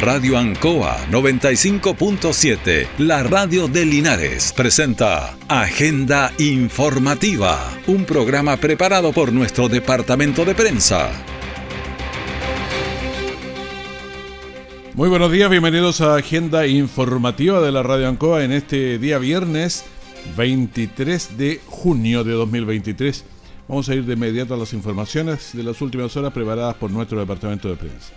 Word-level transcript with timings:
Radio 0.00 0.36
Ancoa 0.36 1.06
95.7, 1.10 2.86
la 2.98 3.22
radio 3.22 3.66
de 3.66 3.86
Linares, 3.86 4.52
presenta 4.52 5.34
Agenda 5.48 6.32
Informativa, 6.36 7.72
un 7.86 8.04
programa 8.04 8.58
preparado 8.58 9.12
por 9.12 9.32
nuestro 9.32 9.70
departamento 9.70 10.44
de 10.44 10.54
prensa. 10.54 11.10
Muy 14.92 15.08
buenos 15.08 15.32
días, 15.32 15.48
bienvenidos 15.48 16.02
a 16.02 16.16
Agenda 16.16 16.66
Informativa 16.66 17.62
de 17.62 17.72
la 17.72 17.82
Radio 17.82 18.08
Ancoa 18.08 18.44
en 18.44 18.52
este 18.52 18.98
día 18.98 19.16
viernes 19.16 19.86
23 20.36 21.38
de 21.38 21.58
junio 21.66 22.22
de 22.22 22.32
2023. 22.32 23.24
Vamos 23.66 23.88
a 23.88 23.94
ir 23.94 24.04
de 24.04 24.12
inmediato 24.12 24.52
a 24.52 24.58
las 24.58 24.74
informaciones 24.74 25.52
de 25.54 25.62
las 25.62 25.80
últimas 25.80 26.14
horas 26.18 26.34
preparadas 26.34 26.74
por 26.74 26.90
nuestro 26.90 27.18
departamento 27.18 27.70
de 27.70 27.76
prensa. 27.76 28.12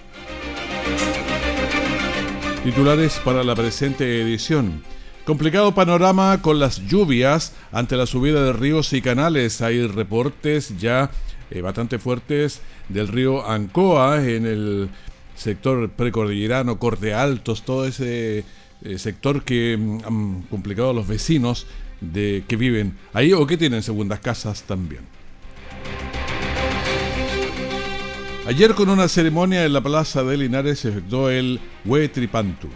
Titulares 2.63 3.21
para 3.23 3.43
la 3.45 3.55
presente 3.55 4.21
edición. 4.21 4.83
Complicado 5.25 5.73
panorama 5.73 6.41
con 6.41 6.59
las 6.59 6.85
lluvias 6.87 7.53
ante 7.71 7.95
la 7.95 8.05
subida 8.05 8.43
de 8.43 8.51
ríos 8.51 8.91
y 8.91 9.01
canales. 9.01 9.61
Hay 9.61 9.87
reportes 9.87 10.77
ya 10.77 11.09
eh, 11.51 11.61
bastante 11.61 11.99
fuertes 11.99 12.61
del 12.89 13.07
río 13.07 13.47
Ancoa 13.49 14.25
en 14.25 14.45
el 14.45 14.89
sector 15.35 15.89
precordillerano, 15.91 16.79
Corte 16.79 17.13
Altos, 17.13 17.63
todo 17.63 17.85
ese 17.85 18.43
eh, 18.83 18.97
sector 18.97 19.43
que 19.43 19.77
mm, 19.77 19.99
han 20.05 20.41
complicado 20.43 20.89
a 20.89 20.93
los 20.93 21.07
vecinos 21.07 21.65
de 22.01 22.43
que 22.45 22.57
viven 22.57 22.97
ahí 23.13 23.31
o 23.31 23.47
que 23.47 23.57
tienen 23.57 23.83
segundas 23.83 24.19
casas 24.19 24.63
también. 24.63 25.18
Ayer 28.49 28.73
con 28.73 28.89
una 28.89 29.07
ceremonia 29.07 29.63
en 29.63 29.73
la 29.73 29.79
Plaza 29.79 30.23
de 30.23 30.35
Linares 30.35 30.79
se 30.79 30.89
efectuó 30.89 31.29
el 31.29 31.59
Huetripantu. 31.85 32.67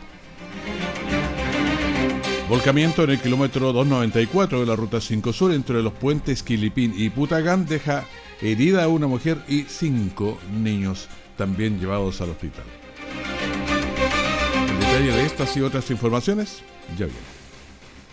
Volcamiento 2.48 3.04
en 3.04 3.10
el 3.10 3.20
kilómetro 3.20 3.74
294 3.74 4.60
de 4.60 4.66
la 4.68 4.76
ruta 4.76 5.02
5 5.02 5.34
Sur 5.34 5.52
entre 5.52 5.82
los 5.82 5.94
puentes 5.94 6.44
Quilipín 6.44 6.94
y 6.96 7.10
Putagán 7.10 7.66
deja 7.66 8.06
herida 8.40 8.84
a 8.84 8.88
una 8.88 9.08
mujer 9.08 9.40
y 9.48 9.64
cinco 9.64 10.38
niños 10.54 11.08
también 11.38 11.80
llevados 11.80 12.22
al 12.22 12.30
hospital. 12.30 12.66
El 14.70 14.80
detalle 14.80 15.12
de 15.12 15.26
estas 15.26 15.58
y 15.58 15.62
otras 15.62 15.90
informaciones 15.90 16.62
ya 17.00 17.08
viene. 17.08 17.20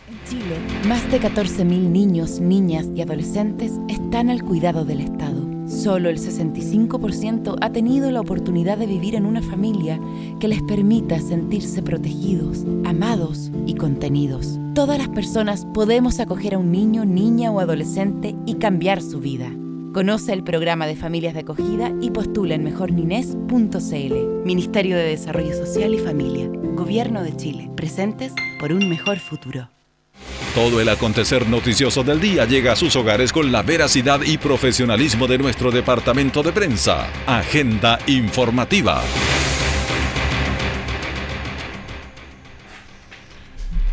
En 0.08 0.30
Chile, 0.30 0.56
más 0.88 1.10
de 1.10 1.20
14.000 1.20 1.64
niños, 1.66 2.40
niñas 2.40 2.86
y 2.96 3.02
adolescentes 3.02 3.72
están 3.90 4.30
al 4.30 4.42
cuidado 4.44 4.86
del 4.86 5.02
Estado. 5.02 5.39
Solo 5.82 6.10
el 6.10 6.18
65% 6.18 7.56
ha 7.58 7.72
tenido 7.72 8.10
la 8.10 8.20
oportunidad 8.20 8.76
de 8.76 8.84
vivir 8.84 9.14
en 9.14 9.24
una 9.24 9.40
familia 9.40 9.98
que 10.38 10.46
les 10.46 10.62
permita 10.62 11.18
sentirse 11.20 11.82
protegidos, 11.82 12.66
amados 12.84 13.50
y 13.64 13.76
contenidos. 13.76 14.58
Todas 14.74 14.98
las 14.98 15.08
personas 15.08 15.66
podemos 15.72 16.20
acoger 16.20 16.52
a 16.52 16.58
un 16.58 16.70
niño, 16.70 17.06
niña 17.06 17.50
o 17.50 17.60
adolescente 17.60 18.36
y 18.44 18.56
cambiar 18.56 19.00
su 19.00 19.20
vida. 19.20 19.50
Conoce 19.94 20.34
el 20.34 20.44
programa 20.44 20.86
de 20.86 20.96
familias 20.96 21.32
de 21.32 21.40
acogida 21.40 21.90
y 22.02 22.10
postula 22.10 22.56
en 22.56 22.64
mejornines.cl. 22.64 24.44
Ministerio 24.44 24.98
de 24.98 25.04
Desarrollo 25.04 25.54
Social 25.54 25.94
y 25.94 25.98
Familia. 25.98 26.46
Gobierno 26.76 27.22
de 27.22 27.34
Chile. 27.34 27.70
Presentes 27.74 28.34
por 28.60 28.74
un 28.74 28.86
mejor 28.90 29.18
futuro. 29.18 29.70
Todo 30.54 30.80
el 30.80 30.88
acontecer 30.88 31.48
noticioso 31.48 32.02
del 32.02 32.20
día 32.20 32.44
llega 32.44 32.72
a 32.72 32.76
sus 32.76 32.96
hogares 32.96 33.32
con 33.32 33.52
la 33.52 33.62
veracidad 33.62 34.20
y 34.22 34.36
profesionalismo 34.36 35.28
de 35.28 35.38
nuestro 35.38 35.70
departamento 35.70 36.42
de 36.42 36.50
prensa. 36.50 37.08
Agenda 37.24 38.00
informativa. 38.08 39.00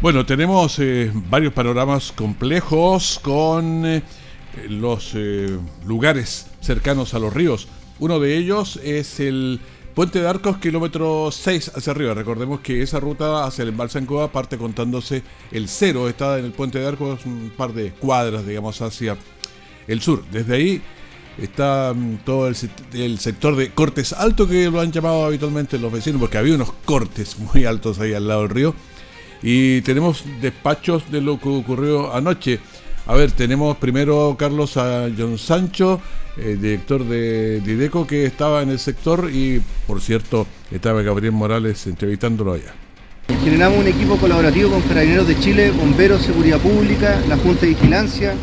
Bueno, 0.02 0.26
tenemos 0.26 0.80
eh, 0.80 1.12
varios 1.14 1.54
panoramas 1.54 2.12
complejos 2.12 3.20
con 3.22 3.86
eh, 3.86 4.02
los 4.68 5.12
eh, 5.14 5.60
lugares 5.86 6.48
cercanos 6.62 7.14
a 7.14 7.20
los 7.20 7.32
ríos. 7.36 7.68
Uno 8.00 8.20
de 8.20 8.36
ellos 8.36 8.80
es 8.84 9.20
el 9.20 9.60
Puente 9.98 10.22
de 10.22 10.30
Arcos, 10.30 10.58
kilómetro 10.58 11.32
6 11.32 11.72
hacia 11.74 11.90
arriba. 11.90 12.14
Recordemos 12.14 12.60
que 12.60 12.84
esa 12.84 13.00
ruta 13.00 13.46
hacia 13.46 13.64
el 13.64 13.70
embalse 13.70 13.98
Ancoa 13.98 14.32
parte 14.32 14.56
contándose 14.56 15.24
el 15.52 15.68
cero. 15.68 16.08
Está 16.08 16.38
en 16.38 16.46
el 16.46 16.52
Puente 16.52 16.78
de 16.78 16.86
Arcos 16.86 17.26
un 17.26 17.52
par 17.58 17.74
de 17.74 17.94
cuadras, 17.94 18.46
digamos, 18.46 18.80
hacia 18.80 19.18
el 19.88 20.00
sur. 20.00 20.24
Desde 20.32 20.54
ahí 20.54 20.82
está 21.40 21.96
mm, 21.96 22.18
todo 22.18 22.48
el, 22.48 22.56
el, 22.94 23.18
sector 23.18 23.56
de 23.56 23.72
cortes 23.72 24.14
alto 24.14 24.48
que 24.48 24.70
lo 24.70 24.82
han 24.82 24.92
llamado 24.92 25.26
habitualmente 25.26 25.80
los 25.80 25.92
vecinos, 25.92 26.22
porque 26.22 26.38
había 26.38 26.54
unos 26.54 26.74
cortes 26.86 27.40
muy 27.40 27.66
altos 27.66 28.00
ahí 28.00 28.14
al 28.14 28.28
lado 28.28 28.42
del 28.42 28.52
río. 28.52 28.76
Y 29.42 29.82
tenemos 29.82 30.26
despachos 30.40 31.10
de 31.10 31.22
lo 31.22 31.40
que 31.40 31.50
ocurrió 31.50 32.14
anoche. 32.14 32.60
A 33.10 33.16
ver, 33.16 33.32
tenemos 33.32 33.78
primero, 33.78 34.36
Carlos, 34.38 34.76
a 34.76 35.08
John 35.18 35.38
Sancho, 35.38 36.02
eh, 36.36 36.58
director 36.60 37.06
de 37.06 37.62
Dideco, 37.62 38.06
que 38.06 38.26
estaba 38.26 38.62
en 38.62 38.70
el 38.70 38.80
sector 38.80 39.30
y, 39.32 39.62
por 39.88 40.02
cierto, 40.02 40.46
estaba 40.72 41.02
Gabriel 41.02 41.32
Morales 41.32 41.88
entrevistándolo 41.88 42.52
allá. 42.52 42.74
Generamos 43.46 43.80
un 43.80 43.88
equipo 43.88 44.18
colaborativo 44.18 44.72
con 44.72 44.82
Carabineros 44.82 45.26
de 45.26 45.40
Chile, 45.40 45.72
Bomberos, 45.72 46.22
Seguridad 46.22 46.60
Pública, 46.60 47.18
la 47.30 47.38
Junta 47.38 47.62
de 47.62 47.68
Vigilancia 47.70 48.34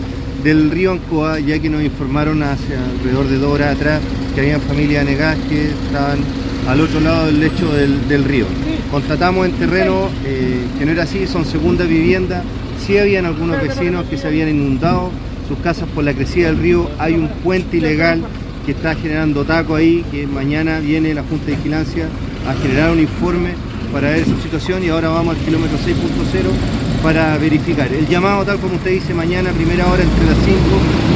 del 0.43 0.71
río 0.71 0.93
Ancoa, 0.93 1.41
ya 1.41 1.59
que 1.59 1.69
nos 1.69 1.83
informaron 1.83 2.43
hace 2.43 2.75
alrededor 2.75 3.29
de 3.29 3.39
dos 3.39 3.53
horas 3.53 3.77
atrás 3.77 4.01
que 4.35 4.41
había 4.41 4.61
familias 4.61 5.05
negadas 5.05 5.39
que 5.49 5.71
estaban 5.71 6.21
al 6.69 6.81
otro 6.81 7.01
lado 7.01 7.27
del 7.27 7.41
lecho 7.41 7.71
del, 7.71 8.09
del 8.09 8.25
río. 8.25 8.47
Constatamos 8.91 9.47
en 9.47 9.53
terreno 9.53 10.09
eh, 10.25 10.65
que 10.79 10.87
no 10.87 10.93
era 10.93 11.03
así, 11.03 11.27
son 11.27 11.45
segundas 11.45 11.87
viviendas, 11.87 12.43
sí 12.79 12.99
habían 12.99 13.27
algunos 13.27 13.61
vecinos 13.61 14.07
que 14.07 14.17
se 14.17 14.27
habían 14.27 14.49
inundado 14.49 15.11
sus 15.49 15.59
casas 15.59 15.89
por 15.95 16.05
la 16.05 16.15
crecida 16.15 16.47
del 16.47 16.59
río, 16.59 16.91
hay 16.99 17.15
un 17.15 17.29
puente 17.29 17.77
ilegal 17.77 18.23
que 18.65 18.73
está 18.73 18.95
generando 18.95 19.45
taco 19.45 19.75
ahí, 19.75 20.05
que 20.11 20.27
mañana 20.27 20.81
viene 20.81 21.13
la 21.13 21.23
Junta 21.23 21.47
de 21.47 21.57
Vigilancia 21.57 22.09
a 22.49 22.55
generar 22.63 22.93
un 22.93 23.01
informe 23.01 23.51
para 23.93 24.11
ver 24.11 24.25
su 24.25 24.37
situación 24.41 24.83
y 24.83 24.89
ahora 24.89 25.09
vamos 25.09 25.37
al 25.37 25.45
kilómetro 25.45 25.77
6.0 25.79 27.03
para 27.03 27.37
verificar. 27.37 27.93
El 27.93 28.09
llamado, 28.09 28.45
tal 28.45 28.59
como 28.59 28.77
usted 28.77 28.93
dice, 28.93 29.13
mañana, 29.13 29.51
primera 29.51 29.87
hora 29.87 30.03
entre 30.03 30.25
las 30.25 30.37
5 30.39 30.59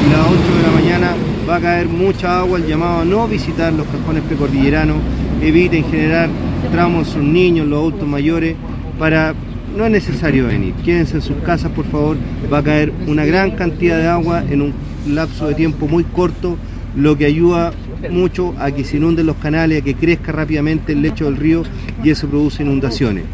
y 0.06 0.10
las 0.10 0.26
8 0.26 0.56
de 0.56 0.62
la 0.62 0.70
mañana, 0.70 1.14
va 1.48 1.56
a 1.56 1.60
caer 1.60 1.88
mucha 1.88 2.40
agua. 2.40 2.58
El 2.58 2.66
llamado 2.66 3.00
a 3.00 3.04
no 3.04 3.26
visitar 3.26 3.72
los 3.72 3.86
cajones 3.86 4.22
precordilleranos, 4.24 4.98
eviten 5.42 5.84
generar 5.90 6.28
tramos 6.70 7.08
en 7.08 7.12
sus 7.14 7.22
niños, 7.22 7.66
los 7.66 7.78
adultos 7.78 8.06
mayores, 8.06 8.54
para 8.98 9.34
no 9.76 9.84
es 9.84 9.90
necesario 9.90 10.46
venir. 10.46 10.74
Quédense 10.84 11.16
en 11.16 11.22
sus 11.22 11.36
casas, 11.38 11.70
por 11.72 11.84
favor. 11.86 12.16
Va 12.52 12.58
a 12.58 12.62
caer 12.62 12.92
una 13.06 13.24
gran 13.24 13.52
cantidad 13.52 13.98
de 13.98 14.08
agua 14.08 14.44
en 14.48 14.62
un 14.62 14.74
lapso 15.06 15.48
de 15.48 15.54
tiempo 15.54 15.86
muy 15.86 16.04
corto, 16.04 16.56
lo 16.96 17.16
que 17.16 17.26
ayuda 17.26 17.72
mucho 18.10 18.54
a 18.58 18.70
que 18.70 18.84
se 18.84 18.96
inunden 18.96 19.26
los 19.26 19.36
canales, 19.36 19.80
a 19.80 19.84
que 19.84 19.94
crezca 19.94 20.32
rápidamente 20.32 20.92
el 20.92 21.02
lecho 21.02 21.26
del 21.26 21.36
río 21.36 21.62
y 22.02 22.10
eso 22.10 22.28
produce 22.28 22.62
inundaciones. 22.62 23.24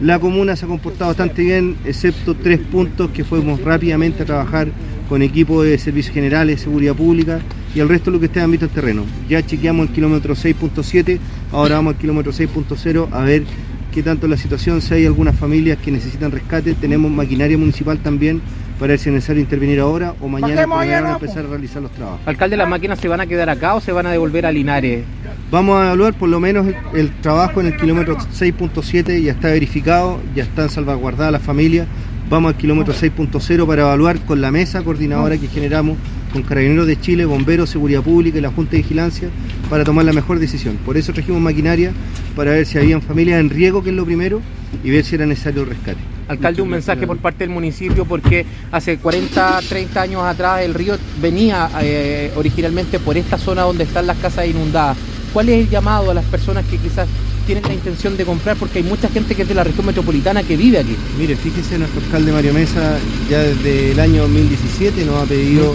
La 0.00 0.18
comuna 0.18 0.56
se 0.56 0.64
ha 0.64 0.68
comportado 0.68 1.10
bastante 1.10 1.42
bien, 1.42 1.76
excepto 1.84 2.34
tres 2.34 2.58
puntos 2.58 3.10
que 3.10 3.24
fuimos 3.24 3.60
rápidamente 3.60 4.24
a 4.24 4.26
trabajar 4.26 4.68
con 5.08 5.22
equipo 5.22 5.62
de 5.62 5.78
servicios 5.78 6.14
generales, 6.14 6.62
seguridad 6.62 6.94
pública 6.94 7.40
y 7.74 7.80
el 7.80 7.88
resto 7.88 8.10
de 8.10 8.16
lo 8.16 8.20
que 8.20 8.26
ustedes 8.26 8.44
han 8.44 8.50
visto 8.50 8.66
en 8.66 8.72
terreno. 8.72 9.04
Ya 9.28 9.44
chequeamos 9.44 9.88
el 9.88 9.94
kilómetro 9.94 10.34
6.7, 10.34 11.18
ahora 11.52 11.76
vamos 11.76 11.94
al 11.94 12.00
kilómetro 12.00 12.32
6.0 12.32 13.08
a 13.12 13.20
ver 13.22 13.44
qué 13.92 14.02
tanto 14.02 14.26
la 14.26 14.36
situación, 14.36 14.80
si 14.80 14.94
hay 14.94 15.06
algunas 15.06 15.36
familias 15.36 15.78
que 15.78 15.92
necesitan 15.92 16.32
rescate, 16.32 16.74
tenemos 16.74 17.10
maquinaria 17.10 17.56
municipal 17.58 17.98
también 17.98 18.40
para 18.78 18.92
ver 18.92 18.98
si 18.98 19.10
es 19.10 19.14
necesario 19.14 19.42
intervenir 19.42 19.78
ahora 19.78 20.14
o 20.20 20.28
mañana 20.28 20.66
para 20.66 21.12
empezar 21.12 21.44
a 21.44 21.48
realizar 21.48 21.82
los 21.82 21.92
trabajos. 21.92 22.20
Alcalde, 22.26 22.56
¿las 22.56 22.68
máquinas 22.68 22.98
se 22.98 23.06
van 23.06 23.20
a 23.20 23.26
quedar 23.26 23.50
acá 23.50 23.74
o 23.74 23.80
se 23.80 23.92
van 23.92 24.06
a 24.06 24.10
devolver 24.10 24.46
a 24.46 24.50
Linares? 24.50 25.04
Vamos 25.50 25.78
a 25.78 25.86
evaluar 25.86 26.14
por 26.14 26.30
lo 26.30 26.40
menos 26.40 26.66
el, 26.66 26.76
el 26.94 27.12
trabajo 27.20 27.60
en 27.60 27.66
el 27.66 27.76
kilómetro 27.76 28.16
6.7, 28.16 29.22
ya 29.22 29.32
está 29.32 29.48
verificado, 29.48 30.20
ya 30.34 30.42
están 30.42 30.70
salvaguardadas 30.70 31.30
las 31.30 31.42
familias. 31.42 31.86
Vamos 32.30 32.54
al 32.54 32.58
kilómetro 32.58 32.94
6.0 32.94 33.66
para 33.66 33.82
evaluar 33.82 34.18
con 34.20 34.40
la 34.40 34.50
mesa 34.50 34.82
coordinadora 34.82 35.36
que 35.36 35.48
generamos 35.48 35.98
con 36.32 36.42
Carabineros 36.42 36.86
de 36.86 36.98
Chile, 37.00 37.24
Bomberos, 37.24 37.70
Seguridad 37.70 38.02
Pública 38.02 38.38
y 38.38 38.40
la 38.40 38.50
Junta 38.50 38.72
de 38.72 38.78
Vigilancia 38.78 39.28
para 39.68 39.84
tomar 39.84 40.04
la 40.04 40.12
mejor 40.12 40.38
decisión. 40.38 40.78
Por 40.84 40.96
eso 40.96 41.12
trajimos 41.12 41.40
maquinaria 41.40 41.92
para 42.34 42.52
ver 42.52 42.66
si 42.66 42.78
habían 42.78 43.02
familias 43.02 43.40
en 43.40 43.50
riesgo, 43.50 43.82
que 43.82 43.90
es 43.90 43.96
lo 43.96 44.04
primero, 44.04 44.40
y 44.82 44.90
ver 44.90 45.04
si 45.04 45.14
era 45.14 45.26
necesario 45.26 45.62
el 45.62 45.68
rescate. 45.68 45.98
Alcalde, 46.28 46.62
un 46.62 46.70
mensaje 46.70 47.06
por 47.06 47.18
parte 47.18 47.44
del 47.44 47.50
municipio 47.50 48.04
porque 48.04 48.46
hace 48.70 48.96
40, 48.98 49.60
30 49.68 50.02
años 50.02 50.22
atrás 50.22 50.62
el 50.62 50.72
río 50.72 50.96
venía 51.20 51.68
eh, 51.82 52.32
originalmente 52.36 52.98
por 52.98 53.16
esta 53.16 53.36
zona 53.36 53.62
donde 53.62 53.84
están 53.84 54.06
las 54.06 54.16
casas 54.18 54.46
inundadas. 54.46 54.96
¿Cuál 55.32 55.48
es 55.48 55.60
el 55.64 55.70
llamado 55.70 56.10
a 56.10 56.14
las 56.14 56.24
personas 56.26 56.64
que 56.66 56.76
quizás 56.76 57.08
tienen 57.46 57.64
la 57.64 57.72
intención 57.74 58.16
de 58.16 58.24
comprar? 58.24 58.56
Porque 58.56 58.78
hay 58.78 58.84
mucha 58.84 59.08
gente 59.08 59.34
que 59.34 59.42
es 59.42 59.48
de 59.48 59.54
la 59.54 59.64
región 59.64 59.86
metropolitana 59.86 60.42
que 60.42 60.56
vive 60.56 60.78
aquí. 60.78 60.94
Mire, 61.18 61.36
fíjese, 61.36 61.78
nuestro 61.78 62.00
alcalde 62.02 62.32
Mario 62.32 62.52
Mesa 62.52 62.98
ya 63.30 63.40
desde 63.40 63.92
el 63.92 64.00
año 64.00 64.22
2017 64.22 65.04
nos 65.04 65.22
ha 65.22 65.26
pedido 65.26 65.74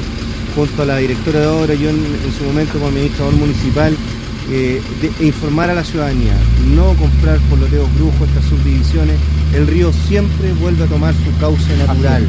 junto 0.58 0.82
a 0.82 0.86
la 0.86 0.98
directora 0.98 1.40
de 1.40 1.46
obra, 1.46 1.74
yo 1.76 1.92
en, 1.92 1.98
en 1.98 2.34
su 2.36 2.44
momento 2.44 2.74
como 2.74 2.88
administrador 2.88 3.36
municipal, 3.36 3.94
eh, 4.50 4.82
de, 5.02 5.26
informar 5.28 5.70
a 5.70 5.76
la 5.76 5.84
ciudadanía, 5.84 6.34
no 6.74 6.96
comprar 6.96 7.38
por 7.50 7.60
loteos 7.60 7.94
brujos, 7.94 8.28
estas 8.28 8.46
subdivisiones, 8.46 9.18
el 9.54 9.68
río 9.68 9.94
siempre 9.94 10.52
vuelve 10.54 10.86
a 10.86 10.88
tomar 10.88 11.14
su 11.14 11.38
cauce 11.40 11.78
natural. 11.78 12.26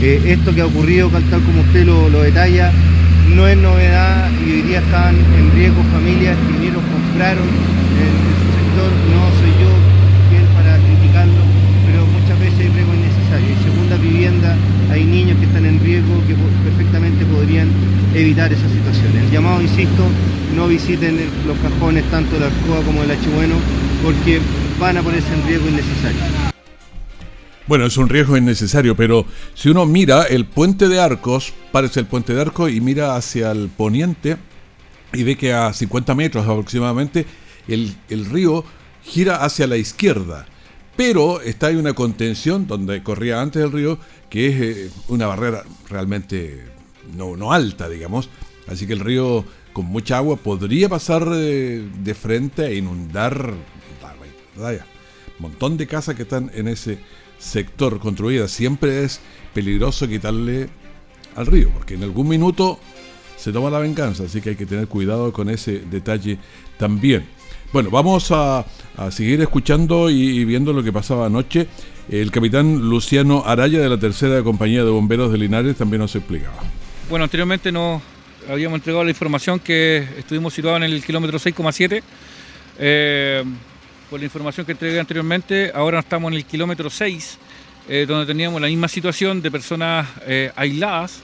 Eh, 0.00 0.22
esto 0.24 0.54
que 0.54 0.62
ha 0.62 0.66
ocurrido, 0.66 1.10
tal 1.10 1.42
como 1.42 1.60
usted 1.60 1.84
lo, 1.84 2.22
detalla, 2.22 2.72
no 3.34 3.46
es 3.46 3.58
novedad 3.58 4.30
y 4.40 4.52
hoy 4.52 4.62
día 4.62 4.78
están 4.78 5.16
en 5.36 5.52
riesgo 5.52 5.82
familias 5.92 6.34
que 6.46 6.52
vinieron, 6.52 6.80
compraron 6.80 7.44
en, 7.44 8.12
su 8.24 8.46
sector, 8.56 8.90
no 9.12 9.20
soy 9.36 9.52
yo 9.60 9.72
quien 10.32 10.46
para 10.56 10.78
criticarlo, 10.80 11.44
pero 11.84 12.06
muchas 12.08 12.40
veces 12.40 12.58
hay 12.60 12.68
riesgo 12.72 12.94
innecesario. 12.94 13.48
Hay 13.52 13.64
segunda 13.64 13.96
vivienda, 13.96 14.52
hay 14.54 14.65
que 15.34 15.46
están 15.46 15.66
en 15.66 15.80
riesgo 15.80 16.14
que 16.28 16.34
perfectamente 16.62 17.24
podrían 17.26 17.68
evitar 18.14 18.52
esa 18.52 18.68
situación. 18.68 19.16
El 19.16 19.30
llamado, 19.30 19.60
insisto, 19.60 20.04
no 20.54 20.68
visiten 20.68 21.18
los 21.46 21.58
cajones 21.58 22.04
tanto 22.10 22.34
de 22.34 22.40
la 22.40 22.46
Arcoa 22.46 22.82
como 22.84 23.02
del 23.02 23.16
Bueno 23.34 23.56
porque 24.04 24.40
van 24.78 24.96
a 24.96 25.02
ponerse 25.02 25.32
en 25.34 25.46
riesgo 25.46 25.68
innecesario. 25.68 26.20
Bueno, 27.66 27.86
es 27.86 27.96
un 27.96 28.08
riesgo 28.08 28.36
innecesario, 28.36 28.94
pero 28.94 29.26
si 29.54 29.70
uno 29.70 29.86
mira 29.86 30.22
el 30.22 30.44
puente 30.44 30.88
de 30.88 31.00
Arcos, 31.00 31.52
parece 31.72 31.98
el 31.98 32.06
puente 32.06 32.32
de 32.32 32.42
Arcos 32.42 32.70
y 32.70 32.80
mira 32.80 33.16
hacia 33.16 33.50
el 33.50 33.68
poniente 33.68 34.36
y 35.12 35.24
ve 35.24 35.36
que 35.36 35.52
a 35.52 35.72
50 35.72 36.14
metros 36.14 36.46
aproximadamente 36.46 37.26
el, 37.66 37.96
río 38.30 38.64
gira 39.02 39.44
hacia 39.44 39.66
la 39.66 39.76
izquierda. 39.76 40.46
Pero 40.96 41.40
está 41.40 41.66
ahí 41.66 41.76
una 41.76 41.92
contención 41.92 42.66
donde 42.66 43.02
corría 43.02 43.40
antes 43.40 43.62
el 43.62 43.72
río, 43.72 43.98
que 44.30 44.46
es 44.48 44.60
eh, 44.60 44.90
una 45.08 45.26
barrera 45.26 45.64
realmente 45.88 46.64
no, 47.14 47.36
no 47.36 47.52
alta, 47.52 47.88
digamos. 47.88 48.28
Así 48.66 48.86
que 48.86 48.92
el 48.92 49.00
río 49.00 49.44
con 49.72 49.86
mucha 49.86 50.16
agua 50.16 50.36
podría 50.36 50.88
pasar 50.88 51.28
de, 51.28 52.16
frente 52.18 52.66
e 52.66 52.76
inundar 52.76 53.54
un 55.38 55.42
montón 55.42 55.76
de 55.76 55.86
casas 55.86 56.14
que 56.14 56.22
están 56.22 56.50
en 56.54 56.68
ese 56.68 56.98
sector 57.38 58.00
construida. 58.00 58.48
Siempre 58.48 59.04
es 59.04 59.20
peligroso 59.52 60.08
quitarle 60.08 60.68
al 61.34 61.46
río, 61.46 61.70
porque 61.74 61.94
en 61.94 62.04
algún 62.04 62.28
minuto 62.28 62.78
se 63.36 63.52
toma 63.52 63.68
la 63.68 63.78
venganza, 63.78 64.24
así 64.24 64.40
que 64.40 64.50
hay 64.50 64.56
que 64.56 64.64
tener 64.64 64.88
cuidado 64.88 65.32
con 65.32 65.50
ese 65.50 65.80
detalle 65.80 66.38
también. 66.78 67.26
Bueno, 67.72 67.90
vamos 67.90 68.30
a, 68.30 68.64
seguir 69.10 69.40
escuchando 69.42 70.08
y, 70.08 70.44
viendo 70.44 70.72
lo 70.72 70.82
que 70.82 70.92
pasaba 70.92 71.26
anoche. 71.26 71.66
El 72.08 72.30
capitán 72.30 72.88
Luciano 72.88 73.42
Araya 73.44 73.80
de 73.80 73.88
la 73.88 73.98
tercera 73.98 74.42
compañía 74.42 74.84
de 74.84 74.90
bomberos 74.90 75.32
de 75.32 75.38
Linares 75.38 75.76
también 75.76 76.00
nos 76.00 76.14
explicaba. 76.14 76.56
Bueno, 77.10 77.24
anteriormente 77.24 77.72
no, 77.72 78.00
habíamos 78.48 78.76
entregado 78.76 79.04
la 79.04 79.10
información 79.10 79.58
que 79.58 80.06
estuvimos 80.16 80.54
situados 80.54 80.78
en 80.78 80.84
el 80.84 81.04
kilómetro 81.04 81.38
6,7. 81.38 82.02
Eh, 82.78 83.44
por 84.08 84.20
la 84.20 84.24
información 84.24 84.64
que 84.64 84.72
entregué 84.72 85.00
anteriormente, 85.00 85.72
ahora 85.74 85.98
estamos 85.98 86.30
en 86.30 86.38
el 86.38 86.44
kilómetro 86.44 86.88
6, 86.88 87.38
eh, 87.88 88.06
donde 88.06 88.26
teníamos 88.26 88.60
la 88.60 88.68
misma 88.68 88.88
situación 88.88 89.42
de 89.42 89.50
personas 89.50 90.08
eh, 90.26 90.52
aisladas. 90.54 91.22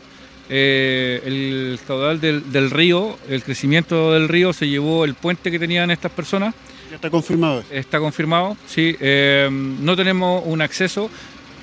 El 0.54 1.78
caudal 1.86 2.20
del, 2.20 2.70
río, 2.70 3.18
el 3.28 3.42
crecimiento 3.42 4.12
del 4.12 4.28
río 4.28 4.52
se 4.52 4.68
llevó 4.68 5.04
el 5.04 5.14
puente 5.14 5.50
que 5.50 5.58
tenían 5.58 5.90
estas 5.90 6.12
personas. 6.12 6.54
¿Ya 6.90 6.96
está 6.96 7.10
confirmado? 7.10 7.64
Está 7.70 7.98
confirmado, 7.98 8.56
sí. 8.66 8.96
no 9.50 9.96
tenemos 9.96 10.42
un 10.44 10.60
acceso 10.60 11.10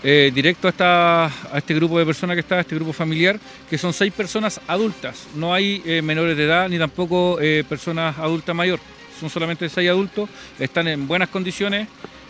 eh, 0.02 0.32
directo 0.34 0.72
a, 0.80 1.26
a, 1.26 1.58
este 1.58 1.74
grupo 1.74 2.00
de 2.00 2.06
personas 2.06 2.36
que 2.36 2.40
está, 2.40 2.56
a 2.56 2.62
este 2.62 2.76
grupo 2.76 2.94
familiar, 2.94 3.38
que 3.70 3.78
son 3.78 3.92
seis 3.92 4.14
personas 4.14 4.62
adultas. 4.66 5.28
No 5.36 5.54
hay 5.54 5.82
eh, 5.86 6.02
menores 6.02 6.38
de 6.38 6.46
edad 6.46 6.70
ni 6.70 6.78
tampoco 6.78 7.38
eh, 7.42 7.66
personas 7.68 8.18
adultas 8.18 8.56
mayor. 8.56 8.80
Son 9.20 9.30
solamente 9.30 9.68
seis 9.68 9.90
adultos, 9.90 10.30
están 10.58 10.88
en 10.88 11.06
buenas 11.06 11.28
condiciones, 11.28 11.90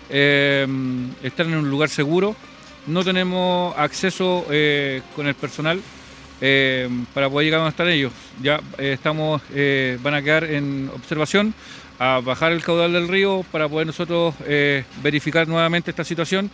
están 0.09 1.47
en 1.53 1.57
un 1.57 1.69
lugar 1.69 1.89
seguro. 1.89 2.35
No 2.87 3.03
tenemos 3.03 3.77
acceso 3.77 4.43
con 5.15 5.27
el 5.27 5.35
personal 5.35 5.79
para 7.13 7.29
poder 7.29 7.45
llegar 7.45 7.59
a 7.59 7.63
donde 7.63 7.69
están 7.69 7.89
ellos. 7.89 8.13
Ya 8.41 8.59
estamos, 8.77 9.41
van 10.01 10.13
a 10.13 10.21
quedar 10.21 10.43
en 10.45 10.89
observación 10.93 11.53
a 11.99 12.21
bajar 12.21 12.53
el 12.53 12.63
caudal 12.63 12.93
del 12.93 13.07
río 13.07 13.43
para 13.51 13.67
poder 13.67 13.87
nosotros 13.87 14.35
verificar 15.03 15.47
nuevamente 15.47 15.91
esta 15.91 16.03
situación 16.03 16.49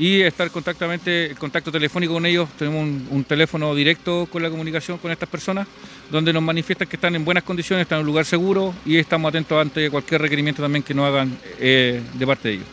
y 0.00 0.22
estar 0.22 0.50
contactamente, 0.50 1.34
contacto 1.38 1.70
telefónico 1.70 2.14
con 2.14 2.24
ellos. 2.24 2.48
Tenemos 2.58 2.88
un, 3.10 3.24
teléfono 3.24 3.74
directo 3.74 4.26
con 4.32 4.42
la 4.42 4.48
comunicación 4.48 4.96
con 4.96 5.10
estas 5.10 5.28
personas, 5.28 5.68
donde 6.10 6.32
nos 6.32 6.42
manifiestan 6.42 6.88
que 6.88 6.96
están 6.96 7.14
en 7.14 7.24
buenas 7.24 7.44
condiciones, 7.44 7.82
están 7.82 7.98
en 7.98 8.00
un 8.00 8.06
lugar 8.06 8.24
seguro 8.24 8.74
y 8.86 8.96
estamos 8.96 9.28
atentos 9.28 9.60
ante 9.60 9.90
cualquier 9.90 10.22
requerimiento 10.22 10.62
también 10.62 10.82
que 10.82 10.94
nos 10.94 11.06
hagan 11.06 11.36
eh, 11.58 12.00
de 12.14 12.26
parte 12.26 12.48
de 12.48 12.54
ellos. 12.54 12.66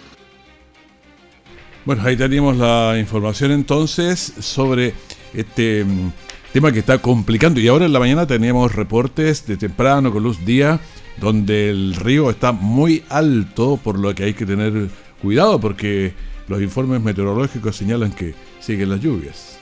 Bueno, 1.83 2.03
ahí 2.05 2.15
tenemos 2.15 2.55
la 2.55 2.95
información 2.97 3.51
entonces 3.51 4.33
sobre 4.39 4.93
este 5.33 5.83
mm, 5.83 6.11
tema 6.53 6.71
que 6.71 6.79
está 6.79 6.99
complicando. 6.99 7.59
Y 7.59 7.67
ahora 7.67 7.85
en 7.85 7.93
la 7.93 7.99
mañana 7.99 8.27
teníamos 8.27 8.75
reportes 8.75 9.45
de 9.45 9.57
temprano 9.57 10.11
con 10.11 10.23
luz 10.23 10.45
día, 10.45 10.79
donde 11.19 11.69
el 11.69 11.95
río 11.95 12.29
está 12.29 12.51
muy 12.51 13.03
alto, 13.09 13.79
por 13.83 13.99
lo 13.99 14.13
que 14.13 14.23
hay 14.23 14.33
que 14.33 14.45
tener 14.45 14.89
cuidado 15.21 15.59
porque 15.59 16.13
los 16.47 16.61
informes 16.61 17.01
meteorológicos 17.01 17.75
señalan 17.75 18.11
que 18.11 18.33
siguen 18.59 18.89
las 18.89 19.01
lluvias. 19.01 19.59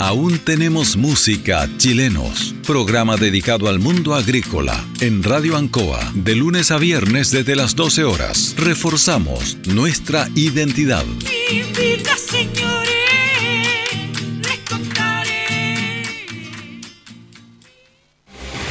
Aún 0.00 0.38
tenemos 0.38 0.96
música 0.96 1.68
chilenos, 1.76 2.54
programa 2.64 3.16
dedicado 3.16 3.68
al 3.68 3.80
mundo 3.80 4.14
agrícola 4.14 4.84
en 5.00 5.24
Radio 5.24 5.56
Ancoa, 5.56 5.98
de 6.14 6.36
lunes 6.36 6.70
a 6.70 6.78
viernes 6.78 7.32
desde 7.32 7.56
las 7.56 7.74
12 7.74 8.04
horas. 8.04 8.54
Reforzamos 8.56 9.58
nuestra 9.66 10.28
identidad. 10.36 11.04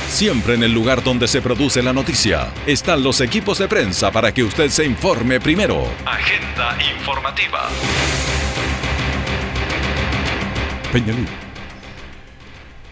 Siempre 0.08 0.54
en 0.54 0.64
el 0.64 0.72
lugar 0.72 1.04
donde 1.04 1.28
se 1.28 1.42
produce 1.42 1.84
la 1.84 1.92
noticia 1.92 2.54
están 2.66 3.04
los 3.04 3.20
equipos 3.20 3.58
de 3.58 3.68
prensa 3.68 4.12
para 4.12 4.34
que 4.34 4.44
usted 4.44 4.70
se 4.70 4.86
informe 4.86 5.42
primero. 5.42 5.84
Agenda 6.06 6.78
informativa. 6.98 7.68
Peñalí. 10.92 11.26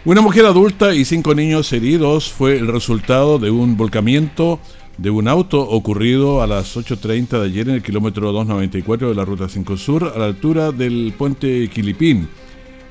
Una 0.04 0.20
mujer 0.20 0.46
adulta 0.46 0.94
y 0.94 1.04
cinco 1.04 1.34
niños 1.34 1.72
heridos 1.72 2.30
fue 2.30 2.58
el 2.58 2.68
resultado 2.68 3.38
de 3.38 3.50
un 3.50 3.76
volcamiento 3.76 4.60
de 4.98 5.10
un 5.10 5.28
auto 5.28 5.60
ocurrido 5.60 6.42
a 6.42 6.46
las 6.46 6.76
8.30 6.76 7.40
de 7.40 7.46
ayer 7.46 7.68
en 7.68 7.74
el 7.76 7.82
kilómetro 7.82 8.32
294 8.32 9.08
de 9.08 9.14
la 9.14 9.24
Ruta 9.24 9.48
5 9.48 9.76
Sur, 9.76 10.12
a 10.14 10.18
la 10.18 10.26
altura 10.26 10.72
del 10.72 11.12
puente 11.16 11.68
Quilipín, 11.68 12.28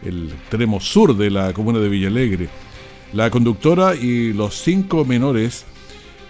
el 0.04 0.32
extremo 0.32 0.80
sur 0.80 1.16
de 1.16 1.32
la 1.32 1.54
comuna 1.54 1.80
de 1.80 1.90
Villalegre. 1.90 2.50
La 3.14 3.30
conductora 3.30 3.96
y 3.96 4.34
los 4.34 4.56
cinco 4.56 5.06
menores, 5.06 5.66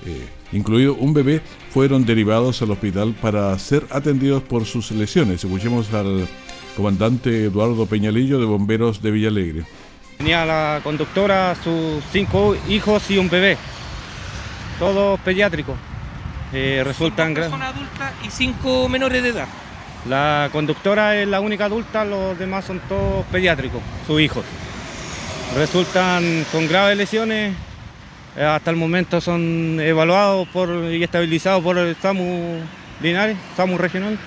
eh, 0.06 0.22
incluido 0.52 0.94
un 0.96 1.14
bebé, 1.14 1.42
fueron 1.72 2.06
derivados 2.06 2.62
al 2.62 2.72
hospital 2.72 3.16
para 3.20 3.58
ser 3.58 3.86
atendidos 3.90 4.44
por 4.44 4.66
sus 4.66 4.92
lesiones. 4.92 5.44
Escuchemos 5.44 5.92
al 5.94 6.28
comandante 6.76 7.46
Eduardo 7.46 7.86
Peñalillo 7.86 8.40
de 8.40 8.46
Bomberos 8.46 9.02
de 9.02 9.12
Villalegre. 9.12 9.64
Tenía 10.18 10.46
la 10.46 10.80
conductora, 10.84 11.56
sus 11.64 12.04
cinco 12.12 12.56
hijos 12.70 13.10
y 13.10 13.18
un 13.18 13.30
bebé, 13.30 13.58
todos 14.80 15.20
pediátricos. 15.22 15.76
Eh, 16.54 16.82
resultan 16.86 17.32
una 17.32 17.42
persona 17.42 17.68
adulta 17.70 18.14
y 18.26 18.30
cinco 18.30 18.88
menores 18.88 19.24
de 19.24 19.30
edad. 19.30 19.48
La 20.08 20.50
conductora 20.52 21.20
es 21.20 21.28
la 21.28 21.40
única 21.40 21.66
adulta, 21.66 22.06
los 22.06 22.38
demás 22.38 22.66
son 22.66 22.80
todos 22.88 23.26
pediátricos, 23.26 23.82
sus 24.06 24.22
hijos 24.22 24.46
resultan 25.56 26.46
con 26.52 26.68
graves 26.68 26.98
lesiones. 26.98 27.54
Eh, 28.36 28.44
hasta 28.44 28.72
el 28.72 28.76
momento 28.76 29.22
son 29.22 29.80
evaluados 29.80 30.48
por, 30.50 30.70
y 30.70 31.02
estabilizados 31.04 31.64
por 31.64 31.78
el 31.78 31.96
SAMU 31.96 32.60
Linares, 33.02 33.38
SAMU 33.56 33.78
regional, 33.78 34.18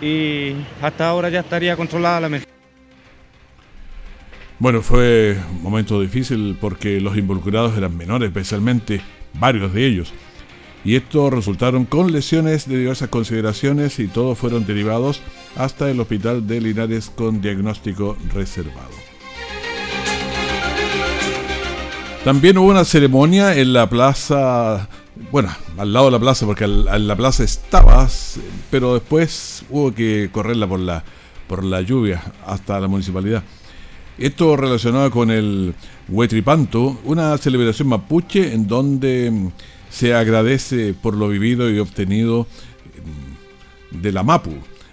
y 0.00 0.54
hasta 0.82 1.08
ahora 1.08 1.28
ya 1.28 1.40
estaría 1.40 1.76
controlada 1.76 2.20
la 2.20 2.26
emergencia. 2.28 2.54
Bueno, 4.58 4.82
fue 4.82 5.36
un 5.50 5.62
momento 5.62 6.00
difícil 6.00 6.56
porque 6.60 7.00
los 7.00 7.16
involucrados 7.16 7.76
eran 7.76 7.96
menores, 7.96 8.28
especialmente 8.28 9.00
varios 9.34 9.72
de 9.74 9.86
ellos. 9.86 10.12
Y 10.84 10.96
estos 10.96 11.32
resultaron 11.32 11.86
con 11.86 12.12
lesiones 12.12 12.68
de 12.68 12.78
diversas 12.78 13.08
consideraciones 13.08 13.98
y 13.98 14.06
todos 14.06 14.38
fueron 14.38 14.66
derivados 14.66 15.22
hasta 15.56 15.90
el 15.90 15.98
hospital 15.98 16.46
de 16.46 16.60
Linares 16.60 17.10
con 17.10 17.40
diagnóstico 17.40 18.16
reservado. 18.32 18.92
También 22.22 22.56
hubo 22.58 22.70
una 22.70 22.84
ceremonia 22.84 23.54
en 23.56 23.72
la 23.72 23.88
plaza, 23.88 24.88
bueno, 25.30 25.50
al 25.78 25.92
lado 25.92 26.06
de 26.06 26.12
la 26.12 26.18
plaza, 26.18 26.46
porque 26.46 26.64
en 26.64 27.06
la 27.06 27.16
plaza 27.16 27.44
estaba, 27.44 28.08
pero 28.70 28.94
después 28.94 29.64
hubo 29.70 29.94
que 29.94 30.28
correrla 30.32 30.66
por 30.66 30.80
la, 30.80 31.04
por 31.46 31.64
la 31.64 31.80
lluvia 31.80 32.22
hasta 32.46 32.80
la 32.80 32.88
municipalidad. 32.88 33.42
Esto 34.18 34.56
relacionado 34.56 35.10
con 35.10 35.30
el 35.30 35.74
Huetripanto, 36.08 37.00
una 37.04 37.36
celebración 37.38 37.88
mapuche 37.88 38.52
en 38.54 38.68
donde 38.68 39.30
mm, 39.30 39.48
se 39.90 40.14
agradece 40.14 40.94
por 40.94 41.14
lo 41.16 41.28
vivido 41.28 41.70
y 41.70 41.78
obtenido 41.78 42.46
mm, 43.92 44.00
de 44.00 44.12
la 44.12 44.22
Mapu. 44.22 44.52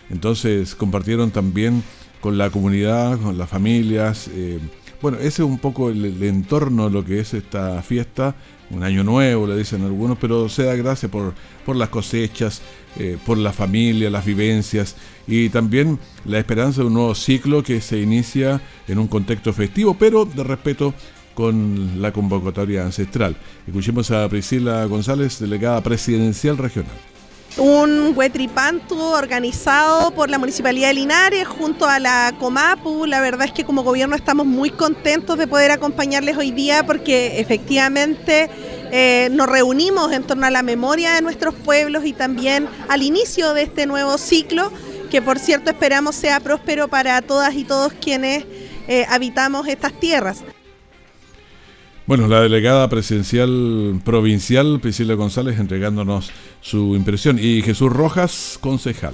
Entonces 0.10 0.76
compartieron 0.76 1.32
también 1.32 1.84
con 2.20 2.38
la 2.38 2.50
comunidad, 2.50 3.20
con 3.20 3.38
las 3.38 3.50
familias. 3.50 4.30
Eh, 4.34 4.60
bueno, 5.02 5.18
ese 5.18 5.28
es 5.28 5.40
un 5.40 5.58
poco 5.58 5.90
el, 5.90 6.22
entorno 6.24 6.86
de 6.86 6.92
lo 6.92 7.06
que 7.06 7.20
es 7.20 7.34
esta 7.34 7.82
fiesta, 7.82 8.36
un 8.74 8.84
año 8.84 9.04
nuevo, 9.04 9.48
le 9.48 9.58
dicen 9.58 9.84
algunos, 9.84 10.18
pero 10.18 10.50
se 10.50 10.64
da 10.64 10.76
gracias 10.76 11.12
por, 11.12 11.34
por 11.66 11.76
las 11.76 11.90
cosechas, 11.90 12.62
eh, 12.98 13.18
por 13.26 13.38
la 13.38 13.54
familia, 13.54 14.10
las 14.10 14.26
vivencias 14.26 14.96
y 15.28 15.50
también 15.50 16.00
la 16.26 16.40
esperanza 16.40 16.82
de 16.82 16.88
un 16.88 16.94
nuevo 16.94 17.16
ciclo 17.16 17.64
que 17.64 17.82
se 17.82 18.00
inicia 18.00 18.62
en 18.88 19.00
un 19.00 19.08
contexto 19.08 19.54
festivo, 19.54 19.96
pero 19.98 20.26
de 20.26 20.44
respeto 20.44 20.94
con 21.34 22.02
la 22.02 22.12
convocatoria 22.12 22.84
ancestral. 22.84 23.38
Escuchemos 23.66 24.12
a 24.12 24.28
Priscila 24.30 24.86
González, 24.86 25.40
delegada 25.40 25.82
presidencial 25.82 26.58
regional 26.58 27.11
un 27.58 28.14
huetripantu 28.16 28.98
organizado 29.00 30.12
por 30.12 30.30
la 30.30 30.38
Municipalidad 30.38 30.90
de 30.90 30.94
Linares 30.94 31.48
junto 31.48 31.86
a 31.86 32.00
la 32.00 32.34
Comapu. 32.40 33.06
La 33.06 33.20
verdad 33.22 33.48
es 33.48 33.52
que 33.52 33.66
como 33.66 33.84
gobierno 33.84 34.16
estamos 34.16 34.46
muy 34.46 34.70
contentos 34.70 35.38
de 35.38 35.48
poder 35.48 35.72
acompañarles 35.72 36.38
hoy 36.38 36.52
día 36.52 36.86
porque 36.86 37.40
efectivamente 37.40 38.50
eh, 38.92 39.30
nos 39.32 39.48
reunimos 39.48 40.12
en 40.12 40.24
torno 40.24 40.46
a 40.46 40.52
la 40.52 40.64
memoria 40.64 41.14
de 41.14 41.22
nuestros 41.22 41.54
pueblos 41.54 42.06
y 42.06 42.14
también 42.14 42.68
al 42.90 43.04
inicio 43.04 43.54
de 43.54 43.64
este 43.64 43.86
nuevo 43.86 44.18
ciclo 44.18 44.72
que 45.10 45.22
por 45.22 45.40
cierto 45.40 45.70
esperamos 45.70 46.16
sea 46.16 46.40
próspero 46.40 46.88
para 46.88 47.22
todas 47.22 47.54
y 47.56 47.66
todos 47.66 47.92
quienes 47.94 48.46
eh, 48.88 49.06
habitamos 49.10 49.68
estas 49.68 49.94
tierras. 49.94 50.44
Bueno, 52.12 52.28
la 52.28 52.42
delegada 52.42 52.90
presidencial 52.90 54.02
provincial, 54.04 54.82
Priscila 54.82 55.14
González, 55.14 55.58
entregándonos 55.58 56.30
su 56.60 56.94
impresión. 56.98 57.40
Y 57.40 57.62
Jesús 57.62 57.90
Rojas, 57.90 58.58
concejal. 58.60 59.14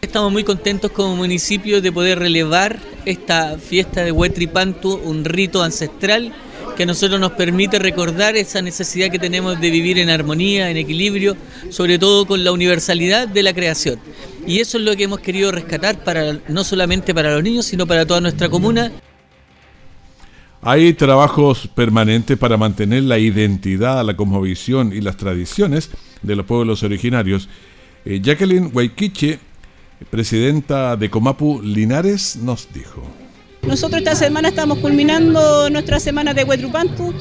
Estamos 0.00 0.30
muy 0.30 0.44
contentos 0.44 0.92
como 0.92 1.16
municipio 1.16 1.82
de 1.82 1.90
poder 1.90 2.20
relevar 2.20 2.78
esta 3.04 3.58
fiesta 3.58 4.04
de 4.04 4.12
Huetripantu, 4.12 4.94
un 4.94 5.24
rito 5.24 5.64
ancestral 5.64 6.32
que 6.76 6.84
a 6.84 6.86
nosotros 6.86 7.18
nos 7.18 7.32
permite 7.32 7.80
recordar 7.80 8.36
esa 8.36 8.62
necesidad 8.62 9.10
que 9.10 9.18
tenemos 9.18 9.60
de 9.60 9.70
vivir 9.70 9.98
en 9.98 10.08
armonía, 10.08 10.70
en 10.70 10.76
equilibrio, 10.76 11.36
sobre 11.70 11.98
todo 11.98 12.26
con 12.26 12.44
la 12.44 12.52
universalidad 12.52 13.26
de 13.26 13.42
la 13.42 13.52
creación. 13.52 13.98
Y 14.46 14.60
eso 14.60 14.78
es 14.78 14.84
lo 14.84 14.94
que 14.94 15.02
hemos 15.02 15.18
querido 15.18 15.50
rescatar 15.50 16.04
para 16.04 16.38
no 16.46 16.62
solamente 16.62 17.12
para 17.12 17.34
los 17.34 17.42
niños, 17.42 17.66
sino 17.66 17.88
para 17.88 18.06
toda 18.06 18.20
nuestra 18.20 18.48
comuna. 18.48 18.92
Hay 20.64 20.92
trabajos 20.92 21.68
permanentes 21.74 22.38
para 22.38 22.56
mantener 22.56 23.02
la 23.02 23.18
identidad, 23.18 24.04
la 24.06 24.16
cosmovisión 24.16 24.92
y 24.92 25.00
las 25.00 25.16
tradiciones 25.16 25.90
de 26.22 26.36
los 26.36 26.46
pueblos 26.46 26.84
originarios. 26.84 27.48
Eh, 28.04 28.20
Jacqueline 28.22 28.70
Waikiche, 28.72 29.40
presidenta 30.08 30.96
de 30.96 31.10
Comapu 31.10 31.60
Linares, 31.60 32.36
nos 32.36 32.72
dijo. 32.72 33.02
Nosotros 33.62 33.98
esta 33.98 34.14
semana 34.14 34.50
estamos 34.50 34.78
culminando 34.78 35.68
nuestra 35.68 35.98
semana 35.98 36.32
de 36.32 36.44
Huetrupantu 36.44 37.12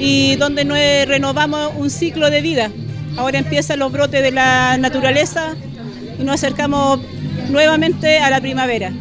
y 0.00 0.36
donde 0.36 1.04
renovamos 1.04 1.72
un 1.76 1.90
ciclo 1.90 2.30
de 2.30 2.40
vida. 2.40 2.70
Ahora 3.18 3.38
empiezan 3.38 3.80
los 3.80 3.92
brotes 3.92 4.22
de 4.22 4.30
la 4.30 4.78
naturaleza 4.78 5.56
y 6.18 6.24
nos 6.24 6.36
acercamos 6.36 7.00
nuevamente 7.50 8.18
a 8.18 8.30
la 8.30 8.40
primavera. 8.40 8.94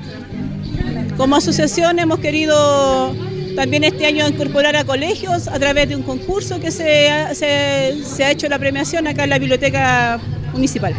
Como 1.15 1.37
asociación 1.37 1.99
hemos 1.99 2.19
querido 2.19 3.30
también 3.61 3.83
este 3.83 4.07
año 4.07 4.27
incorporar 4.27 4.75
a 4.75 4.83
colegios 4.83 5.47
a 5.47 5.59
través 5.59 5.87
de 5.87 5.95
un 5.95 6.01
concurso 6.01 6.59
que 6.59 6.71
se, 6.71 7.11
se, 7.35 8.23
ha 8.23 8.31
hecho 8.31 8.49
la 8.49 8.57
premiación 8.57 9.05
acá 9.05 9.25
en 9.25 9.29
la 9.29 9.37
biblioteca 9.37 10.19
municipal. 10.51 10.95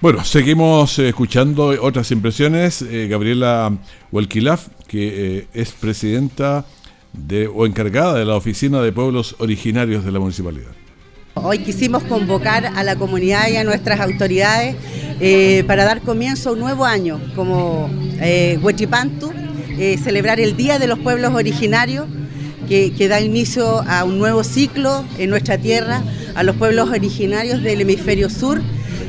Bueno, 0.00 0.24
seguimos 0.24 0.98
eh, 0.98 1.10
escuchando 1.10 1.66
otras 1.82 2.10
impresiones. 2.12 2.80
Eh, 2.80 3.08
Gabriela 3.10 3.76
Huelquilaf, 4.10 4.68
que 4.88 5.36
eh, 5.36 5.46
es 5.52 5.72
presidenta 5.72 6.64
de, 7.12 7.46
o 7.46 7.66
encargada 7.66 8.14
de 8.14 8.24
la 8.24 8.34
Oficina 8.34 8.80
de 8.80 8.90
Pueblos 8.90 9.36
Originarios 9.38 10.02
de 10.02 10.12
la 10.12 10.18
Municipalidad. 10.18 10.70
Hoy 11.34 11.58
quisimos 11.58 12.04
convocar 12.04 12.64
a 12.74 12.82
la 12.84 12.96
comunidad 12.96 13.50
y 13.50 13.56
a 13.56 13.64
nuestras 13.64 14.00
autoridades 14.00 14.76
para 15.66 15.84
dar 15.84 16.00
comienzo 16.00 16.50
a 16.50 16.52
un 16.52 16.60
nuevo 16.60 16.84
año 16.84 17.20
como 17.36 17.88
eh, 18.20 18.58
Huechipantu, 18.62 19.32
eh, 19.82 19.98
celebrar 19.98 20.38
el 20.38 20.56
Día 20.56 20.78
de 20.78 20.86
los 20.86 21.00
Pueblos 21.00 21.34
Originarios, 21.34 22.06
que, 22.68 23.08
da 23.08 23.20
inicio 23.20 23.82
a 23.88 24.04
un 24.04 24.16
nuevo 24.16 24.44
ciclo 24.44 25.04
en 25.18 25.28
nuestra 25.28 25.58
tierra, 25.58 26.04
a 26.36 26.44
los 26.44 26.54
pueblos 26.54 26.88
originarios 26.88 27.64
del 27.64 27.80
hemisferio 27.80 28.30
sur, 28.30 28.62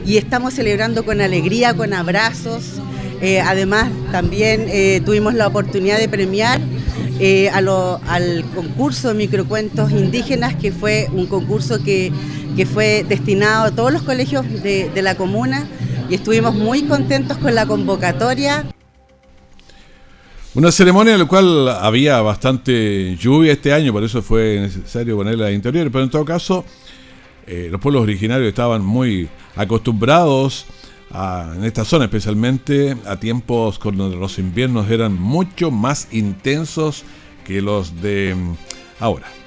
y 0.04 0.18
estamos 0.18 0.56
celebrando 0.56 1.06
con 1.06 1.22
alegría, 1.22 1.76
con 1.76 1.94
abrazos. 1.94 2.82
Eh, 3.22 3.40
además, 3.40 3.92
también 4.12 4.66
eh, 4.68 5.00
tuvimos 5.06 5.36
la 5.36 5.46
oportunidad 5.46 6.00
de 6.00 6.10
premiar 6.10 6.60
al 7.54 8.44
concurso 8.56 9.10
de 9.10 9.14
microcuentos 9.14 9.92
indígenas, 9.92 10.56
que 10.56 10.72
fue 10.72 11.08
un 11.14 11.28
concurso 11.28 11.84
que, 11.84 12.12
fue 12.74 13.06
destinado 13.08 13.66
a 13.66 13.72
todos 13.72 13.94
los 13.94 14.02
colegios 14.02 14.44
de 14.64 15.02
la 15.04 15.14
comuna 15.14 15.68
y 16.10 16.16
estuvimos 16.16 16.56
muy 16.56 16.82
contentos 16.82 17.38
con 17.38 17.54
la 17.54 17.68
convocatoria. 17.68 18.66
Una 20.56 20.72
ceremonia 20.72 21.14
en 21.14 21.20
la 21.20 21.26
cual 21.26 21.68
había 21.68 22.22
bastante 22.22 23.18
lluvia 23.18 23.54
este 23.54 23.74
año, 23.74 23.92
por 23.92 24.04
eso 24.04 24.22
fue 24.22 24.60
necesario 24.60 25.18
ponerla 25.18 25.52
interior, 25.52 25.90
pero 25.92 26.04
en 26.04 26.12
todo 26.12 26.24
caso 26.24 26.64
eh, 27.48 27.70
los 27.72 27.82
pueblos 27.82 28.04
originarios 28.04 28.50
estaban 28.50 28.86
muy 28.86 29.28
acostumbrados 29.56 30.68
en 31.12 31.64
esta 31.64 31.86
zona, 31.86 32.06
especialmente 32.06 32.96
a 33.08 33.20
tiempos 33.20 33.80
cuando 33.80 34.10
los 34.10 34.38
inviernos 34.38 34.92
eran 34.92 35.20
mucho 35.20 35.72
más 35.72 36.08
intensos 36.12 37.04
que 37.46 37.60
los 37.60 38.02
de 38.02 38.36
mm, 38.36 38.56
ahora. 39.00 39.43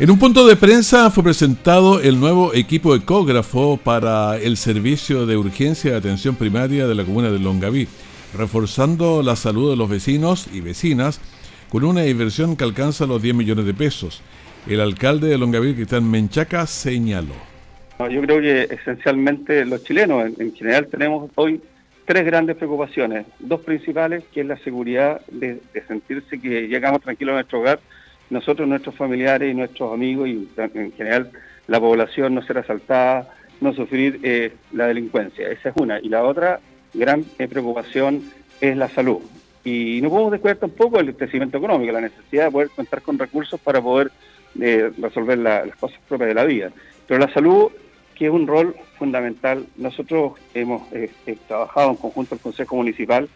En 0.00 0.10
un 0.10 0.18
punto 0.18 0.46
de 0.46 0.56
prensa 0.56 1.10
fue 1.10 1.24
presentado 1.24 2.00
el 2.00 2.18
nuevo 2.18 2.54
equipo 2.54 2.94
ecógrafo 2.94 3.76
para 3.76 4.38
el 4.38 4.56
servicio 4.56 5.26
de 5.26 5.36
urgencia 5.36 5.90
de 5.90 5.98
atención 5.98 6.36
primaria 6.36 6.86
de 6.86 6.94
la 6.94 7.04
comuna 7.04 7.30
de 7.30 7.38
Longaví, 7.38 7.86
reforzando 8.34 9.22
la 9.22 9.36
salud 9.36 9.68
de 9.68 9.76
los 9.76 9.90
vecinos 9.90 10.48
y 10.54 10.62
vecinas 10.62 11.20
con 11.68 11.84
una 11.84 12.06
inversión 12.06 12.56
que 12.56 12.64
alcanza 12.64 13.04
los 13.04 13.20
10 13.20 13.34
millones 13.34 13.66
de 13.66 13.74
pesos. 13.74 14.22
El 14.66 14.80
alcalde 14.80 15.28
de 15.28 15.36
Longaví, 15.36 15.74
Cristian 15.74 16.10
Menchaca, 16.10 16.66
señaló. 16.66 17.34
Yo 17.98 18.22
creo 18.22 18.40
que 18.40 18.74
esencialmente 18.74 19.66
los 19.66 19.84
chilenos 19.84 20.30
en, 20.38 20.54
general 20.54 20.86
tenemos 20.86 21.30
hoy 21.34 21.60
tres 22.06 22.24
grandes 22.24 22.56
preocupaciones, 22.56 23.26
dos 23.38 23.60
principales, 23.60 24.24
que 24.32 24.40
es 24.40 24.46
la 24.46 24.56
seguridad 24.60 25.20
de, 25.30 25.60
de 25.74 25.86
sentirse 25.86 26.40
que 26.40 26.68
llegamos 26.68 27.02
tranquilos 27.02 27.32
a 27.32 27.34
nuestro 27.34 27.60
hogar 27.60 27.80
nosotros, 28.30 28.66
nuestros 28.68 28.94
familiares 28.94 29.50
y 29.50 29.54
nuestros 29.54 29.92
amigos 29.92 30.28
y 30.28 30.48
en 30.56 30.92
general 30.92 31.30
la 31.66 31.78
población 31.78 32.34
no 32.34 32.42
ser 32.42 32.58
asaltada, 32.58 33.28
no 33.60 33.72
sufrir 33.74 34.20
eh, 34.22 34.52
la 34.72 34.86
delincuencia. 34.86 35.48
Esa 35.48 35.70
es 35.70 35.76
una. 35.76 36.00
Y 36.00 36.08
la 36.08 36.24
otra 36.24 36.60
gran 36.94 37.24
eh, 37.38 37.46
preocupación 37.46 38.22
es 38.60 38.76
la 38.76 38.88
salud. 38.88 39.18
Y 39.64 40.00
no 40.02 40.08
podemos 40.08 40.32
descuidar 40.32 40.56
tampoco 40.56 40.98
el 40.98 41.14
crecimiento 41.14 41.58
económico, 41.58 41.92
la 41.92 42.00
necesidad 42.00 42.46
de 42.46 42.50
poder 42.50 42.70
contar 42.70 43.02
con 43.02 43.18
recursos 43.18 43.60
para 43.60 43.80
poder 43.80 44.10
eh, 44.60 44.90
resolver 44.98 45.38
las 45.38 45.76
cosas 45.76 45.98
propias 46.08 46.28
de 46.28 46.34
la 46.34 46.44
vida. 46.44 46.70
Pero 47.06 47.20
la 47.20 47.32
salud, 47.32 47.70
que 48.14 48.26
es 48.26 48.32
un 48.32 48.46
rol 48.46 48.74
fundamental, 48.98 49.66
nosotros 49.76 50.32
hemos 50.54 50.82
trabajado 51.46 51.90
en 51.90 51.96
conjunto 51.96 52.34
al 52.34 52.40
Consejo 52.40 52.76
Municipal. 52.76 53.28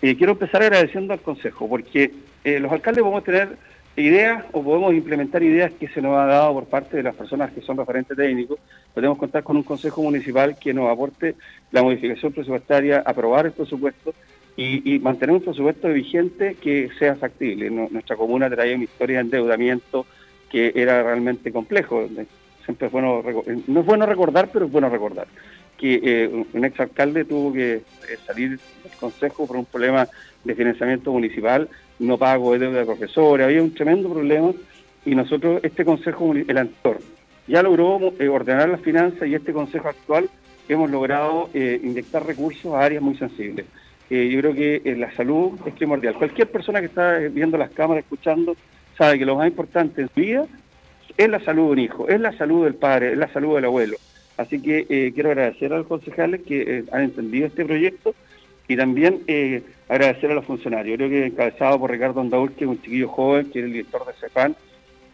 y 0.00 0.16
quiero 0.16 0.32
empezar 0.32 0.62
agradeciendo 0.62 1.12
al 1.12 1.20
Consejo, 1.20 1.68
porque 1.68 2.12
los 2.44 2.72
alcaldes 2.72 3.02
podemos 3.02 3.24
tener 3.24 3.56
ideas 3.96 4.44
o 4.52 4.62
podemos 4.62 4.94
implementar 4.94 5.42
ideas 5.42 5.72
que 5.72 5.88
se 5.88 6.00
nos 6.00 6.16
ha 6.16 6.26
dado 6.26 6.54
por 6.54 6.66
parte 6.66 6.96
de 6.96 7.02
las 7.02 7.14
personas 7.14 7.52
que 7.52 7.60
son 7.60 7.76
referentes 7.76 8.16
técnicos. 8.16 8.58
Podemos 8.94 9.18
contar 9.18 9.42
con 9.42 9.56
un 9.56 9.62
consejo 9.62 10.02
municipal 10.02 10.56
que 10.58 10.72
nos 10.72 10.90
aporte 10.90 11.34
la 11.70 11.82
modificación 11.82 12.32
presupuestaria, 12.32 13.02
aprobar 13.04 13.46
el 13.46 13.52
presupuesto 13.52 14.14
y, 14.56 14.98
mantener 14.98 15.36
un 15.36 15.42
presupuesto 15.42 15.88
vigente 15.88 16.56
que 16.60 16.90
sea 16.98 17.16
factible. 17.16 17.70
nuestra 17.70 18.16
comuna 18.16 18.50
traía 18.50 18.74
una 18.74 18.84
historia 18.84 19.16
de 19.16 19.22
endeudamiento 19.22 20.06
que 20.50 20.72
era 20.74 21.02
realmente 21.02 21.50
complejo. 21.52 22.06
Siempre 22.64 22.86
es 22.86 22.92
bueno, 22.92 23.22
no 23.66 23.80
es 23.80 23.86
bueno 23.86 24.06
recordar, 24.06 24.50
pero 24.52 24.66
es 24.66 24.72
bueno 24.72 24.88
recordar 24.88 25.26
que 25.82 26.00
eh, 26.00 26.44
un 26.52 26.64
exalcalde 26.64 27.24
tuvo 27.24 27.52
que 27.52 27.74
eh, 27.74 27.82
salir 28.24 28.50
del 28.50 28.92
consejo 29.00 29.48
por 29.48 29.56
un 29.56 29.64
problema 29.64 30.06
de 30.44 30.54
financiamiento 30.54 31.10
municipal 31.10 31.68
no 31.98 32.18
pago 32.18 32.52
de 32.52 32.60
deuda 32.60 32.78
de 32.78 32.86
profesores, 32.86 33.44
había 33.44 33.60
un 33.60 33.74
tremendo 33.74 34.08
problema 34.08 34.52
y 35.04 35.16
nosotros, 35.16 35.60
este 35.64 35.84
consejo, 35.84 36.34
el 36.34 36.56
anterior, 36.56 37.00
ya 37.48 37.64
logró 37.64 38.14
eh, 38.20 38.28
ordenar 38.28 38.68
las 38.68 38.80
finanzas 38.80 39.26
y 39.26 39.34
este 39.34 39.52
Consejo 39.52 39.88
actual 39.88 40.30
hemos 40.68 40.88
logrado 40.88 41.50
eh, 41.52 41.80
inyectar 41.82 42.24
recursos 42.24 42.72
a 42.72 42.84
áreas 42.84 43.02
muy 43.02 43.16
sensibles. 43.16 43.66
Yo 44.08 44.40
creo 44.40 44.54
que 44.54 44.94
la 44.98 45.10
salud 45.16 45.58
es 45.64 45.72
primordial. 45.72 46.14
Cualquier 46.14 46.50
persona 46.50 46.80
que 46.80 46.86
está 46.86 47.16
viendo 47.16 47.56
las 47.56 47.70
cámaras, 47.70 48.04
escuchando, 48.04 48.54
sabe 48.98 49.18
que 49.18 49.24
lo 49.24 49.36
más 49.36 49.48
importante 49.48 50.02
en 50.02 50.08
su 50.08 50.20
vida 50.20 50.44
es 51.16 51.28
la 51.30 51.40
salud 51.40 51.68
de 51.68 51.72
un 51.72 51.78
hijo, 51.78 52.08
es 52.08 52.20
la 52.20 52.36
salud 52.36 52.64
del 52.64 52.74
padre, 52.74 53.12
es 53.12 53.18
la 53.18 53.32
salud 53.32 53.54
del 53.54 53.64
abuelo. 53.64 53.96
Así 54.42 54.60
que 54.60 55.12
quiero 55.14 55.30
agradecer 55.30 55.72
a 55.72 55.78
los 55.78 55.86
concejales 55.86 56.42
que 56.42 56.84
han 56.90 57.02
entendido 57.02 57.46
este 57.46 57.64
proyecto 57.64 58.14
y 58.68 58.76
también 58.76 59.20
agradecer 59.88 60.30
a 60.30 60.34
los 60.34 60.44
funcionarios. 60.44 60.96
Creo 60.96 61.08
que 61.08 61.26
encabezado 61.26 61.78
por 61.78 61.90
Ricardo 61.90 62.20
Andaur, 62.20 62.52
que 62.52 62.64
es 62.64 62.70
un 62.70 62.80
chiquillo 62.82 63.08
joven, 63.08 63.50
que 63.50 63.60
es 63.60 63.64
el 63.66 63.72
director 63.72 64.04
de 64.06 64.12
CEPAN, 64.14 64.56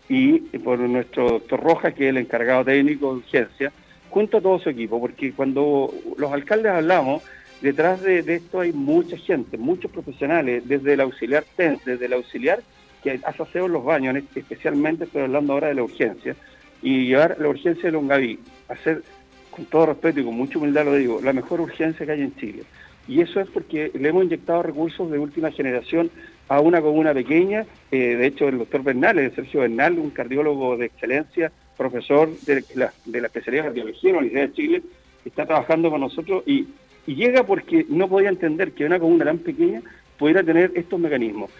y 0.08 0.38
por 0.58 0.78
nuestro 0.78 1.28
doctor 1.28 1.60
Rojas, 1.60 1.92
que 1.94 2.04
es 2.04 2.10
el 2.10 2.16
encargado 2.16 2.64
técnico 2.64 3.12
de 3.12 3.18
urgencia, 3.18 3.72
junto 4.08 4.38
a 4.38 4.40
todo 4.40 4.58
su 4.58 4.70
equipo, 4.70 4.98
porque 4.98 5.32
cuando 5.32 5.92
los 6.16 6.32
alcaldes 6.32 6.72
hablamos, 6.72 7.22
detrás 7.60 8.02
de, 8.02 8.20
esto 8.20 8.60
hay 8.60 8.72
mucha 8.72 9.18
gente, 9.18 9.58
muchos 9.58 9.90
profesionales, 9.90 10.66
desde 10.66 10.94
el 10.94 11.00
auxiliar 11.00 11.44
TENS, 11.56 11.84
desde 11.84 12.06
el 12.06 12.14
auxiliar 12.14 12.60
que 13.02 13.20
hace 13.22 13.42
aseo 13.42 13.66
en 13.66 13.72
los 13.72 13.84
baños, 13.84 14.16
especialmente 14.34 15.04
estoy 15.04 15.22
hablando 15.22 15.52
ahora 15.52 15.68
de 15.68 15.74
la 15.74 15.82
urgencia, 15.82 16.34
y 16.82 17.06
llevar 17.06 17.36
la 17.38 17.48
urgencia 17.48 17.84
de 17.84 17.92
Longaví, 17.92 18.38
hacer, 18.68 19.02
con 19.50 19.64
todo 19.66 19.86
respeto 19.86 20.20
y 20.20 20.24
con 20.24 20.34
mucha 20.34 20.58
humildad 20.58 20.84
lo 20.84 20.94
digo, 20.94 21.20
la 21.22 21.32
mejor 21.32 21.60
urgencia 21.60 22.06
que 22.06 22.12
hay 22.12 22.22
en 22.22 22.36
Chile. 22.36 22.62
Y 23.08 23.20
eso 23.22 23.40
es 23.40 23.48
porque 23.48 23.90
le 23.94 24.08
hemos 24.10 24.24
inyectado 24.24 24.62
recursos 24.62 25.10
de 25.10 25.18
última 25.18 25.50
generación 25.50 26.10
a 26.48 26.60
una 26.60 26.82
comuna 26.82 27.14
pequeña. 27.14 27.64
Eh, 27.90 28.16
de 28.16 28.26
hecho, 28.26 28.48
el 28.48 28.58
doctor 28.58 28.82
Bernal, 28.82 29.18
el 29.18 29.34
Sergio 29.34 29.60
Bernal, 29.60 29.98
un 29.98 30.10
cardiólogo 30.10 30.76
de 30.76 30.86
excelencia, 30.86 31.50
profesor 31.76 32.28
de 32.40 32.64
la, 32.74 32.92
de 33.06 33.20
la 33.20 33.28
especialidad 33.28 33.62
de 33.64 33.68
cardiología 33.68 34.10
en 34.10 34.16
la 34.16 34.20
Universidad 34.20 34.48
de 34.48 34.54
Chile, 34.54 34.82
está 35.24 35.46
trabajando 35.46 35.90
con 35.90 36.00
nosotros 36.00 36.42
y, 36.46 36.66
llega 37.06 37.42
porque 37.42 37.86
no 37.88 38.06
podía 38.06 38.28
entender 38.28 38.72
que 38.72 38.84
una 38.84 38.98
comuna 38.98 39.24
tan 39.24 39.38
pequeña 39.38 39.80
pudiera 40.18 40.42
tener 40.42 40.72
estos 40.74 41.00
mecanismos. 41.00 41.50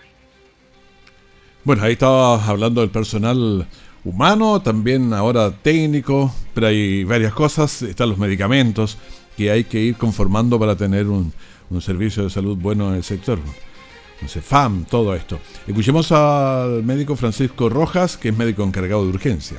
Bueno, 1.64 1.84
ahí 1.84 1.92
estaba 1.92 2.44
hablando 2.46 2.82
del 2.82 2.90
personal 2.90 3.66
humano, 4.04 4.62
también 4.62 5.12
ahora 5.12 5.50
técnico, 5.50 6.32
pero 6.54 6.68
hay 6.68 7.04
varias 7.04 7.32
cosas, 7.32 7.82
están 7.82 8.08
los 8.08 8.18
medicamentos 8.18 8.98
que 9.36 9.50
hay 9.50 9.64
que 9.64 9.78
ir 9.78 9.96
conformando 9.96 10.58
para 10.58 10.76
tener 10.76 11.06
un, 11.06 11.32
un 11.70 11.80
servicio 11.80 12.24
de 12.24 12.30
salud 12.30 12.56
bueno 12.56 12.88
en 12.88 12.96
el 12.96 13.04
sector 13.04 13.38
sé, 14.26 14.40
FAM, 14.40 14.84
todo 14.86 15.14
esto. 15.14 15.38
Escuchemos 15.66 16.10
al 16.10 16.82
médico 16.82 17.14
Francisco 17.14 17.68
Rojas, 17.68 18.16
que 18.16 18.30
es 18.30 18.36
médico 18.36 18.64
encargado 18.64 19.04
de 19.04 19.10
urgencia. 19.10 19.58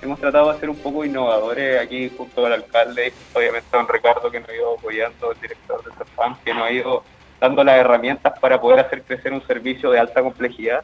Hemos 0.00 0.18
tratado 0.18 0.52
de 0.52 0.58
ser 0.58 0.68
un 0.68 0.76
poco 0.76 1.04
innovadores 1.04 1.80
aquí 1.80 2.10
junto 2.16 2.44
al 2.44 2.54
alcalde, 2.54 3.12
obviamente 3.34 3.68
don 3.70 3.86
Ricardo 3.86 4.30
que 4.32 4.40
nos 4.40 4.48
ha 4.48 4.54
ido 4.54 4.74
apoyando, 4.76 5.30
el 5.30 5.40
director 5.40 5.84
de 5.84 6.04
FAM, 6.16 6.36
que 6.44 6.52
nos 6.52 6.64
ha 6.64 6.72
ido 6.72 7.04
dando 7.40 7.62
las 7.62 7.76
herramientas 7.76 8.36
para 8.40 8.60
poder 8.60 8.80
hacer 8.80 9.02
crecer 9.02 9.32
un 9.32 9.46
servicio 9.46 9.92
de 9.92 10.00
alta 10.00 10.20
complejidad, 10.22 10.82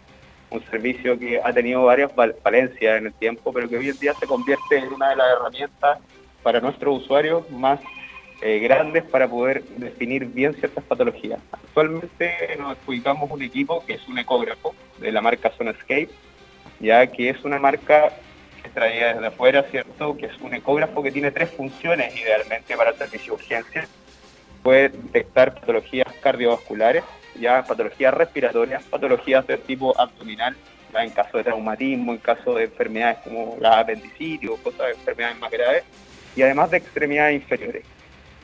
un 0.50 0.64
servicio 0.70 1.18
que 1.18 1.40
ha 1.42 1.52
tenido 1.52 1.84
varias 1.84 2.10
falencias 2.42 2.98
en 2.98 3.06
el 3.06 3.12
tiempo, 3.14 3.52
pero 3.52 3.68
que 3.68 3.76
hoy 3.76 3.88
en 3.90 3.98
día 3.98 4.14
se 4.14 4.26
convierte 4.26 4.78
en 4.78 4.92
una 4.92 5.10
de 5.10 5.16
las 5.16 5.26
herramientas 5.32 5.98
para 6.42 6.60
nuestros 6.60 7.02
usuarios 7.02 7.50
más 7.50 7.80
eh, 8.40 8.60
grandes 8.60 9.02
para 9.04 9.28
poder 9.28 9.64
definir 9.76 10.24
bien 10.26 10.54
ciertas 10.54 10.84
patologías. 10.84 11.40
Actualmente 11.52 12.56
nos 12.58 12.76
ubicamos 12.86 13.30
un 13.30 13.42
equipo 13.42 13.84
que 13.84 13.94
es 13.94 14.08
un 14.08 14.18
ecógrafo 14.18 14.74
de 14.98 15.10
la 15.10 15.20
marca 15.20 15.52
Sonoscape, 15.58 16.08
ya 16.80 17.06
que 17.08 17.30
es 17.30 17.44
una 17.44 17.58
marca 17.58 18.12
que 18.62 18.68
traía 18.70 19.14
desde 19.14 19.26
afuera, 19.26 19.64
¿cierto? 19.64 20.16
Que 20.16 20.26
es 20.26 20.40
un 20.40 20.54
ecógrafo 20.54 21.02
que 21.02 21.10
tiene 21.10 21.32
tres 21.32 21.50
funciones 21.50 22.14
idealmente 22.16 22.76
para 22.76 22.90
el 22.90 22.96
servicio 22.96 23.34
de 23.34 23.42
urgencia. 23.42 23.88
Puede 24.62 24.90
detectar 24.90 25.54
patologías 25.54 26.12
cardiovasculares, 26.22 27.02
ya 27.38 27.62
patologías 27.64 28.14
respiratorias, 28.14 28.83
patologías 28.85 29.46
de 29.46 29.59
tipo 29.59 29.98
abdominal, 29.98 30.57
en 30.94 31.11
caso 31.11 31.38
de 31.38 31.44
traumatismo, 31.44 32.12
en 32.12 32.18
caso 32.18 32.55
de 32.55 32.64
enfermedades 32.64 33.18
como 33.18 33.57
la 33.61 33.81
apendicitis 33.81 34.51
o 34.51 34.57
cosas 34.57 34.87
de 34.87 34.92
enfermedades 34.92 35.38
más 35.38 35.51
graves, 35.51 35.85
y 36.35 36.42
además 36.42 36.70
de 36.70 36.79
extremidades 36.79 37.35
inferiores. 37.35 37.85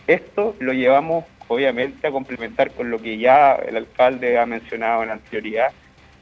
Esto 0.07 0.55
lo 0.59 0.73
llevamos 0.73 1.25
obviamente 1.49 2.07
a 2.07 2.11
complementar 2.11 2.71
con 2.73 2.91
lo 2.91 2.99
que 2.99 3.19
ya 3.19 3.55
el 3.55 3.77
alcalde 3.77 4.39
ha 4.39 4.47
mencionado 4.47 5.03
en 5.03 5.11
anterioridad, 5.11 5.73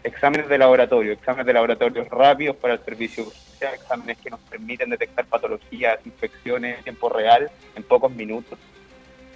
exámenes 0.05 0.49
de 0.49 0.59
laboratorio, 0.59 1.13
exámenes 1.13 1.47
de 1.47 1.53
laboratorio 1.53 2.05
rápidos 2.11 2.57
para 2.57 2.75
el 2.75 2.81
servicio 2.85 3.25
de 3.61 3.67
exámenes 3.67 4.19
que 4.19 4.31
nos 4.31 4.41
permiten 4.41 4.91
detectar 4.91 5.25
patologías, 5.27 5.99
infecciones 6.05 6.79
en 6.79 6.85
tiempo 6.85 7.09
real, 7.09 7.51
en 7.77 7.83
pocos 7.85 8.11
minutos. 8.13 8.59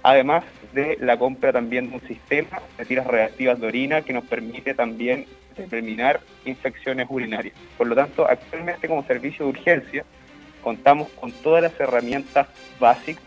Además 0.07 0.45
de 0.71 0.97
la 1.01 1.19
compra 1.19 1.51
también 1.51 1.89
de 1.89 1.95
un 1.95 2.07
sistema 2.07 2.61
de 2.77 2.85
tiras 2.85 3.05
reactivas 3.05 3.59
de 3.59 3.67
orina 3.67 4.03
que 4.03 4.13
nos 4.13 4.23
permite 4.23 4.73
también 4.73 5.25
determinar 5.57 6.21
infecciones 6.45 7.07
urinarias. 7.09 7.53
Por 7.77 7.87
lo 7.87 7.95
tanto, 7.95 8.25
actualmente 8.25 8.87
como 8.87 9.03
servicio 9.03 9.43
de 9.43 9.51
urgencia 9.51 10.05
contamos 10.63 11.09
con 11.09 11.33
todas 11.33 11.61
las 11.61 11.77
herramientas 11.77 12.47
básicas 12.79 13.25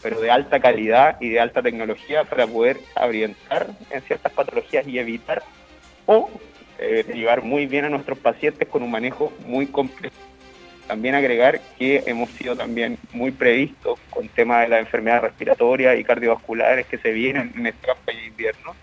pero 0.00 0.20
de 0.20 0.30
alta 0.30 0.60
calidad 0.60 1.16
y 1.20 1.30
de 1.30 1.40
alta 1.40 1.60
tecnología 1.60 2.22
para 2.22 2.46
poder 2.46 2.78
orientar 2.94 3.66
en 3.90 4.00
ciertas 4.02 4.30
patologías 4.30 4.86
y 4.86 5.00
evitar 5.00 5.42
o 6.06 6.30
eh, 6.78 7.04
llevar 7.14 7.42
muy 7.42 7.66
bien 7.66 7.84
a 7.86 7.88
nuestros 7.88 8.18
pacientes 8.18 8.68
con 8.68 8.84
un 8.84 8.92
manejo 8.92 9.32
muy 9.44 9.66
complejo. 9.66 10.14
También 10.86 11.14
agregar 11.14 11.60
que 11.78 12.02
hemos 12.06 12.30
sido 12.30 12.56
también 12.56 12.98
muy 13.12 13.32
previstos 13.32 13.98
con 14.10 14.28
tema 14.28 14.60
de 14.60 14.68
las 14.68 14.80
enfermedades 14.80 15.24
respiratorias 15.24 15.98
y 15.98 16.04
cardiovasculares 16.04 16.86
que 16.86 16.98
se 16.98 17.10
vienen 17.12 17.52
en 17.56 17.66
esta 17.66 17.94
campaña 17.94 18.20
de 18.20 18.26
invierno 18.26 18.74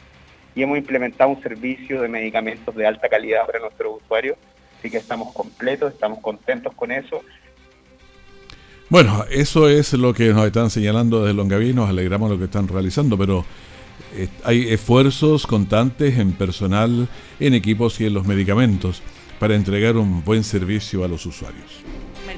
y 0.55 0.63
hemos 0.63 0.77
implementado 0.77 1.29
un 1.29 1.41
servicio 1.41 2.01
de 2.01 2.07
medicamentos 2.07 2.75
de 2.75 2.85
alta 2.85 3.07
calidad 3.09 3.45
para 3.45 3.59
nuestros 3.59 4.01
usuarios. 4.03 4.37
Así 4.79 4.89
que 4.89 4.97
estamos 4.97 5.33
completos, 5.33 5.93
estamos 5.93 6.19
contentos 6.19 6.73
con 6.75 6.91
eso 6.91 7.21
bueno, 8.93 9.25
eso 9.31 9.69
es 9.69 9.93
lo 9.93 10.13
que 10.13 10.31
nos 10.33 10.45
están 10.45 10.69
señalando 10.69 11.23
desde 11.23 11.33
Longaví, 11.33 11.73
nos 11.73 11.89
alegramos 11.89 12.29
de 12.29 12.35
lo 12.35 12.39
que 12.39 12.45
están 12.45 12.67
realizando, 12.67 13.17
pero 13.17 13.43
eh, 14.13 14.27
hay 14.43 14.71
esfuerzos 14.71 15.47
constantes 15.47 16.19
en 16.19 16.33
personal, 16.33 17.07
en 17.39 17.53
equipos 17.55 17.99
y 18.01 18.05
en 18.05 18.13
los 18.13 18.27
medicamentos 18.27 19.01
para 19.39 19.55
entregar 19.55 19.97
un 19.97 20.23
buen 20.23 20.43
servicio 20.43 21.03
a 21.03 21.07
los 21.07 21.25
usuarios. 21.25 21.83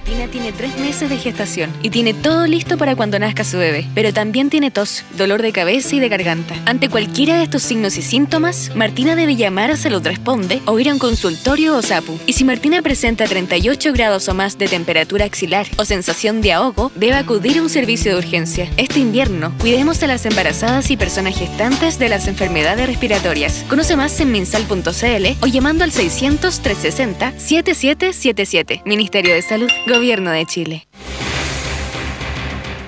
Martina 0.05 0.27
tiene 0.27 0.51
tres 0.51 0.77
meses 0.77 1.09
de 1.09 1.17
gestación 1.17 1.73
y 1.81 1.89
tiene 1.89 2.13
todo 2.13 2.45
listo 2.45 2.77
para 2.77 2.95
cuando 2.95 3.17
nazca 3.17 3.43
su 3.43 3.57
bebé, 3.57 3.87
pero 3.95 4.13
también 4.13 4.51
tiene 4.51 4.69
tos, 4.69 5.03
dolor 5.17 5.41
de 5.41 5.51
cabeza 5.51 5.95
y 5.95 5.99
de 5.99 6.09
garganta. 6.09 6.53
Ante 6.67 6.89
cualquiera 6.89 7.37
de 7.37 7.43
estos 7.43 7.63
signos 7.63 7.97
y 7.97 8.03
síntomas, 8.03 8.71
Martina 8.75 9.15
debe 9.15 9.35
llamar 9.35 9.71
a 9.71 9.77
Salud 9.77 10.05
Responde 10.05 10.61
o 10.67 10.77
ir 10.79 10.89
a 10.89 10.93
un 10.93 10.99
consultorio 10.99 11.75
o 11.75 11.81
SAPU. 11.81 12.19
Y 12.27 12.33
si 12.33 12.43
Martina 12.43 12.83
presenta 12.83 13.25
38 13.25 13.93
grados 13.93 14.29
o 14.29 14.35
más 14.35 14.59
de 14.59 14.67
temperatura 14.67 15.25
axilar 15.25 15.65
o 15.77 15.85
sensación 15.85 16.39
de 16.41 16.53
ahogo, 16.53 16.91
debe 16.93 17.15
acudir 17.15 17.57
a 17.57 17.63
un 17.63 17.69
servicio 17.71 18.11
de 18.11 18.19
urgencia. 18.19 18.69
Este 18.77 18.99
invierno, 18.99 19.57
cuidemos 19.57 20.03
a 20.03 20.07
las 20.07 20.27
embarazadas 20.27 20.91
y 20.91 20.97
personas 20.97 21.35
gestantes 21.35 21.97
de 21.97 22.09
las 22.09 22.27
enfermedades 22.27 22.85
respiratorias. 22.85 23.65
Conoce 23.67 23.95
más 23.95 24.19
en 24.19 24.31
minsal.cl 24.31 25.25
o 25.41 25.47
llamando 25.47 25.83
al 25.83 25.91
600 25.91 26.59
360 26.59 27.39
7777. 27.39 28.83
Ministerio 28.85 29.33
de 29.33 29.41
Salud. 29.41 29.71
Gobierno 29.95 30.31
de 30.31 30.45
Chile. 30.45 30.87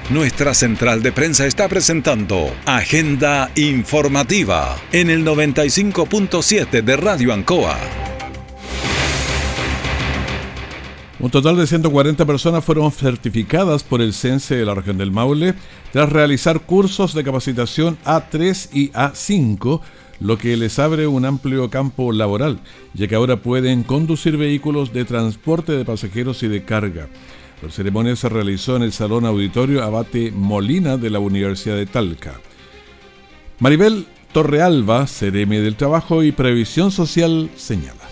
Nuestra 0.10 0.54
central 0.54 1.02
de 1.02 1.14
prensa 1.14 1.46
está 1.46 1.70
presentando 1.70 2.54
Agenda 2.66 3.50
Informativa 3.56 4.76
en 4.92 5.10
el 5.10 5.24
95.7 5.24 6.82
de 6.82 6.98
Radio 6.98 7.32
Ancoa. 7.32 7.78
Un 11.20 11.32
total 11.32 11.56
de 11.56 11.66
140 11.66 12.26
personas 12.26 12.66
fueron 12.66 12.92
certificadas 12.92 13.84
por 13.84 14.02
el 14.02 14.14
CENSE 14.14 14.58
de 14.58 14.66
la 14.66 14.76
región 14.76 14.98
del 14.98 15.12
Maule 15.12 15.54
tras 15.94 16.12
realizar 16.12 16.60
cursos 16.60 17.14
de 17.14 17.24
capacitación 17.24 17.98
A3 18.04 18.70
y 18.74 18.90
A5 18.90 19.80
lo 20.20 20.38
que 20.38 20.58
les 20.58 20.80
abre 20.80 21.08
un 21.08 21.26
amplio 21.26 21.70
campo 21.70 22.12
laboral, 22.12 22.60
ya 22.94 23.08
que 23.08 23.16
ahora 23.16 23.38
pueden 23.38 23.84
conducir 23.84 24.38
vehículos 24.38 24.94
de 24.94 25.06
transporte 25.06 25.74
de 25.74 25.86
pasajeros 25.86 26.44
y 26.44 26.48
de 26.48 26.64
carga. 26.64 27.08
La 27.62 27.72
ceremonia 27.72 28.16
se 28.16 28.30
realizó 28.30 28.76
en 28.76 28.84
el 28.84 28.92
Salón 28.92 29.26
Auditorio 29.26 29.84
Abate 29.84 30.32
Molina 30.32 30.98
de 30.98 31.10
la 31.10 31.20
Universidad 31.20 31.76
de 31.76 31.88
Talca. 31.88 32.40
Maribel 33.60 34.06
Torrealba, 34.32 35.08
Ceremi 35.08 35.58
del 35.58 35.76
Trabajo 35.76 36.22
y 36.24 36.32
Previsión 36.32 36.92
Social, 36.92 37.50
señala. 37.56 38.07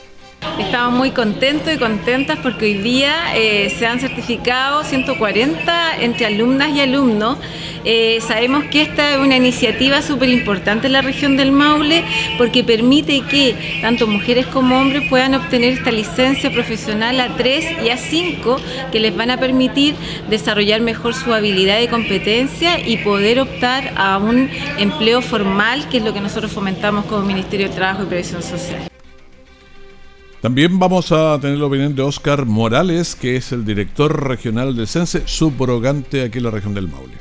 Estamos 0.60 0.98
muy 0.98 1.12
contentos 1.12 1.74
y 1.74 1.78
contentas 1.78 2.40
porque 2.42 2.66
hoy 2.66 2.74
día 2.76 3.36
eh, 3.36 3.70
se 3.78 3.86
han 3.86 4.00
certificado 4.00 4.84
140 4.84 5.98
entre 6.02 6.26
alumnas 6.26 6.70
y 6.70 6.80
alumnos. 6.80 7.38
Eh, 7.84 8.20
sabemos 8.26 8.64
que 8.66 8.82
esta 8.82 9.14
es 9.14 9.20
una 9.20 9.36
iniciativa 9.36 10.02
súper 10.02 10.30
importante 10.30 10.88
en 10.88 10.94
la 10.94 11.02
región 11.02 11.36
del 11.36 11.52
Maule 11.52 12.04
porque 12.38 12.64
permite 12.64 13.22
que 13.22 13.80
tanto 13.82 14.08
mujeres 14.08 14.48
como 14.48 14.80
hombres 14.80 15.04
puedan 15.10 15.36
obtener 15.36 15.74
esta 15.74 15.92
licencia 15.92 16.50
profesional 16.52 17.20
A3 17.20 17.84
y 17.84 17.90
A5 17.90 18.58
que 18.92 19.00
les 19.00 19.16
van 19.16 19.32
a 19.32 19.38
permitir 19.38 19.96
desarrollar 20.30 20.80
mejor 20.82 21.14
su 21.14 21.34
habilidad 21.34 21.82
y 21.82 21.88
competencia 21.88 22.80
y 22.80 22.98
poder 22.98 23.42
optar 23.42 23.94
a 23.98 24.18
un 24.18 24.50
empleo 24.80 25.22
formal, 25.22 25.88
que 25.90 25.98
es 25.98 26.04
lo 26.04 26.14
que 26.14 26.22
nosotros 26.22 26.52
fomentamos 26.52 27.06
como 27.06 27.24
Ministerio 27.24 27.68
de 27.68 27.76
Trabajo 27.76 28.04
y 28.04 28.06
Previsión 28.06 28.42
Social. 28.42 28.95
También 30.46 30.78
vamos 30.78 31.12
a 31.12 31.40
tener 31.40 31.58
la 31.58 31.66
opinión 31.66 31.96
de 31.96 32.04
Oscar 32.04 32.46
Morales, 32.46 33.16
que 33.16 33.36
es 33.36 33.52
el 33.52 33.66
director 33.66 34.28
regional 34.28 34.76
del 34.76 34.88
CENSE, 34.88 35.24
subrogante 35.26 36.22
aquí 36.22 36.38
en 36.38 36.44
la 36.44 36.52
región 36.52 36.76
del 36.76 36.88
Maule. 36.88 37.16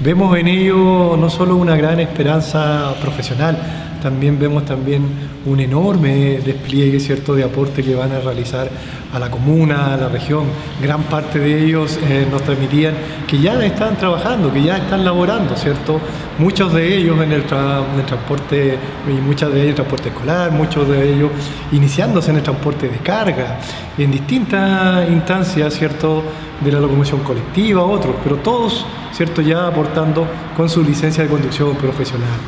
Vemos 0.00 0.36
en 0.36 0.48
ello 0.48 1.16
no 1.16 1.30
solo 1.30 1.54
una 1.54 1.76
gran 1.76 2.00
esperanza 2.00 2.96
profesional, 3.00 3.56
también 4.02 4.40
vemos 4.40 4.64
también 4.64 5.04
un 5.46 5.60
enorme 5.60 6.40
despliegue 6.44 6.98
cierto 6.98 7.36
de 7.36 7.44
aporte 7.44 7.84
que 7.84 7.94
van 7.94 8.10
a 8.10 8.18
realizar 8.18 8.68
a 9.12 9.18
la 9.18 9.30
comuna, 9.30 9.94
a 9.94 9.96
la 9.96 10.08
región. 10.08 10.44
Gran 10.82 11.04
parte 11.04 11.38
de 11.38 11.64
ellos 11.64 11.98
eh, 12.02 12.26
nos 12.30 12.42
transmitían 12.42 12.94
que 13.26 13.38
ya 13.38 13.62
están 13.64 13.96
trabajando, 13.96 14.52
que 14.52 14.62
ya 14.62 14.76
están 14.78 15.04
laborando, 15.04 15.56
¿cierto? 15.56 16.00
Muchos 16.38 16.72
de 16.72 16.96
ellos 16.96 17.20
en 17.22 17.32
el, 17.32 17.44
transporte, 17.44 18.78
y 19.06 19.12
muchas 19.20 19.52
de 19.52 19.56
ellos 19.56 19.64
en 19.64 19.68
el 19.68 19.74
transporte 19.74 20.08
escolar, 20.10 20.50
muchos 20.52 20.88
de 20.88 21.14
ellos 21.14 21.30
iniciándose 21.72 22.30
en 22.30 22.36
el 22.36 22.42
transporte 22.42 22.88
de 22.88 22.98
carga, 22.98 23.58
en 23.96 24.10
distintas 24.10 25.08
instancias, 25.08 25.74
¿cierto? 25.74 26.22
De 26.60 26.72
la 26.72 26.80
locomoción 26.80 27.20
colectiva, 27.20 27.82
otros, 27.82 28.16
pero 28.22 28.36
todos, 28.36 28.84
¿cierto? 29.12 29.40
Ya 29.40 29.66
aportando 29.66 30.26
con 30.56 30.68
su 30.68 30.82
licencia 30.82 31.22
de 31.22 31.30
conducción 31.30 31.76
profesional. 31.76 32.38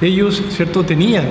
Ellos, 0.00 0.40
¿cierto?, 0.50 0.84
tenían 0.84 1.26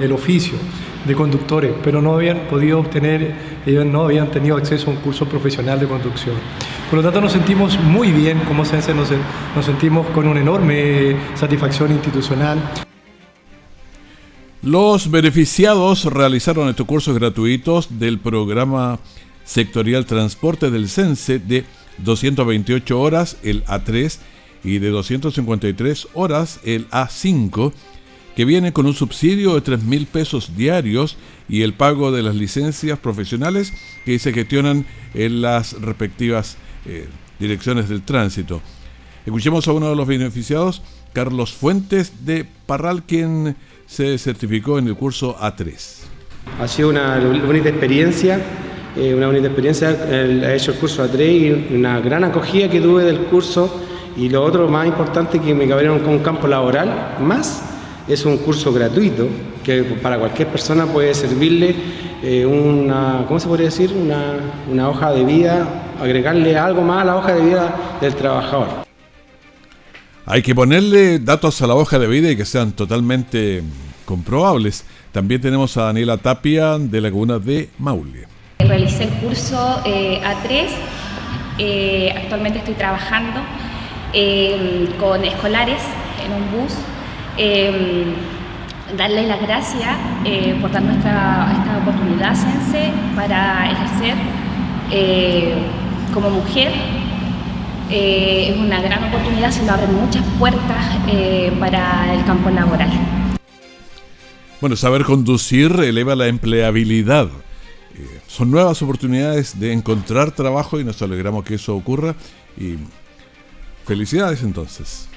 el, 0.00 0.12
oficio 0.12 0.58
de 1.04 1.14
conductores, 1.14 1.72
pero 1.82 2.00
no 2.00 2.14
habían 2.14 2.46
podido 2.48 2.80
obtener, 2.80 3.34
ellos 3.66 3.84
no 3.86 4.02
habían 4.02 4.30
tenido 4.30 4.56
acceso 4.56 4.90
a 4.90 4.94
un 4.94 5.00
curso 5.00 5.26
profesional 5.26 5.80
de 5.80 5.86
conducción. 5.86 6.36
Por 6.90 6.98
lo 6.98 7.02
tanto, 7.02 7.20
nos 7.20 7.32
sentimos 7.32 7.78
muy 7.80 8.12
bien 8.12 8.40
como 8.40 8.64
CENSE, 8.64 8.94
nos, 8.94 9.08
nos 9.56 9.64
sentimos 9.64 10.06
con 10.08 10.28
una 10.28 10.40
enorme 10.40 11.16
satisfacción 11.34 11.90
institucional. 11.92 12.58
Los 14.62 15.10
beneficiados 15.10 16.04
realizaron 16.04 16.68
estos 16.68 16.86
cursos 16.86 17.18
gratuitos 17.18 17.98
del 17.98 18.18
programa 18.20 19.00
sectorial 19.44 20.06
transporte 20.06 20.70
del 20.70 20.88
CENSE 20.88 21.40
de 21.40 21.64
228 21.98 23.00
horas 23.00 23.36
el 23.42 23.64
A3 23.64 24.18
y 24.64 24.78
de 24.78 24.90
253 24.90 26.08
horas 26.14 26.60
el 26.64 26.88
A5 26.90 27.72
que 28.36 28.44
viene 28.44 28.72
con 28.72 28.86
un 28.86 28.94
subsidio 28.94 29.54
de 29.54 29.60
3 29.60 29.82
mil 29.84 30.06
pesos 30.06 30.56
diarios 30.56 31.16
y 31.48 31.62
el 31.62 31.74
pago 31.74 32.12
de 32.12 32.22
las 32.22 32.34
licencias 32.34 32.98
profesionales 32.98 33.72
que 34.04 34.18
se 34.18 34.32
gestionan 34.32 34.86
en 35.14 35.42
las 35.42 35.80
respectivas 35.80 36.56
eh, 36.86 37.08
direcciones 37.38 37.88
del 37.88 38.02
tránsito. 38.02 38.60
Escuchemos 39.26 39.68
a 39.68 39.72
uno 39.72 39.90
de 39.90 39.96
los 39.96 40.06
beneficiados, 40.06 40.82
Carlos 41.12 41.52
Fuentes 41.52 42.24
de 42.24 42.46
Parral, 42.66 43.04
quien 43.04 43.56
se 43.86 44.16
certificó 44.18 44.78
en 44.78 44.88
el 44.88 44.96
curso 44.96 45.36
A3. 45.38 45.76
Ha 46.58 46.66
sido 46.66 46.88
una 46.88 47.18
bonita 47.18 47.68
experiencia, 47.68 48.40
eh, 48.96 49.14
una 49.14 49.26
bonita 49.26 49.46
experiencia, 49.46 49.90
he 50.10 50.56
hecho 50.56 50.72
el 50.72 50.78
curso 50.78 51.04
A3 51.04 51.70
y 51.70 51.74
una 51.74 52.00
gran 52.00 52.24
acogida 52.24 52.68
que 52.68 52.80
tuve 52.80 53.04
del 53.04 53.18
curso 53.18 53.80
y 54.16 54.28
lo 54.28 54.42
otro 54.42 54.68
más 54.68 54.86
importante 54.86 55.38
que 55.38 55.54
me 55.54 55.68
cabrieron 55.68 56.00
con 56.00 56.14
un 56.14 56.18
campo 56.18 56.46
laboral 56.46 57.16
más 57.20 57.71
es 58.08 58.24
un 58.24 58.38
curso 58.38 58.72
gratuito 58.72 59.28
que 59.62 59.82
para 59.84 60.18
cualquier 60.18 60.48
persona 60.48 60.86
puede 60.86 61.14
servirle 61.14 61.74
eh, 62.22 62.44
una, 62.46 63.24
¿cómo 63.26 63.38
se 63.38 63.48
podría 63.48 63.66
decir? 63.66 63.92
Una, 63.92 64.88
hoja 64.88 65.12
de 65.12 65.24
vida, 65.24 65.66
agregarle 66.00 66.56
algo 66.56 66.82
más 66.82 67.02
a 67.02 67.04
la 67.04 67.16
hoja 67.16 67.34
de 67.34 67.42
vida 67.42 67.98
del 68.00 68.14
trabajador. 68.14 68.68
Hay 70.26 70.42
que 70.42 70.54
ponerle 70.54 71.18
datos 71.18 71.60
a 71.62 71.66
la 71.66 71.74
hoja 71.74 71.98
de 71.98 72.06
vida 72.06 72.30
y 72.30 72.36
que 72.36 72.44
sean 72.44 72.72
totalmente 72.72 73.62
comprobables. 74.04 74.84
También 75.10 75.40
tenemos 75.40 75.76
a 75.76 75.84
Daniela 75.84 76.16
Tapia 76.16 76.78
de 76.78 77.00
Laguna 77.00 77.38
de 77.38 77.70
Maule. 77.78 78.26
Realicé 78.60 79.04
el 79.04 79.10
curso 79.14 79.82
eh, 79.84 80.20
A3, 80.22 80.66
eh, 81.58 82.14
actualmente 82.16 82.58
estoy 82.58 82.74
trabajando 82.74 83.40
con 85.00 85.24
escolares 85.24 85.80
en 86.22 86.32
un 86.32 86.50
bus 86.52 86.74
eh, 87.36 88.04
darles 88.96 89.26
las 89.26 89.40
gracias 89.40 89.96
eh, 90.24 90.56
por 90.60 90.70
darnos 90.70 90.96
esta, 90.96 91.78
oportunidad, 91.80 92.34
Sense, 92.34 92.92
para 93.16 93.70
ejercer 93.70 94.14
eh, 94.90 95.54
como 96.12 96.30
mujer. 96.30 96.72
Eh, 97.90 98.50
es 98.50 98.56
una 98.56 98.80
gran 98.80 99.04
oportunidad, 99.04 99.50
se 99.50 99.62
nos 99.62 99.70
abren 99.70 99.94
muchas 99.94 100.24
puertas 100.38 100.86
para 101.58 102.14
el 102.14 102.24
campo 102.24 102.50
laboral. 102.50 102.90
Bueno, 104.60 104.76
saber 104.76 105.04
conducir 105.04 105.72
eleva 105.80 106.14
la 106.14 106.28
empleabilidad. 106.28 107.28
son 108.28 108.50
nuevas 108.50 108.80
oportunidades 108.80 109.58
de 109.58 109.72
encontrar 109.72 110.30
trabajo 110.30 110.80
y 110.80 110.84
nos 110.84 111.02
alegramos 111.02 111.44
que 111.44 111.56
eso 111.56 111.74
ocurra. 111.74 112.14
Y 112.56 112.76
felicidades 113.84 114.42
entonces. 114.42 115.08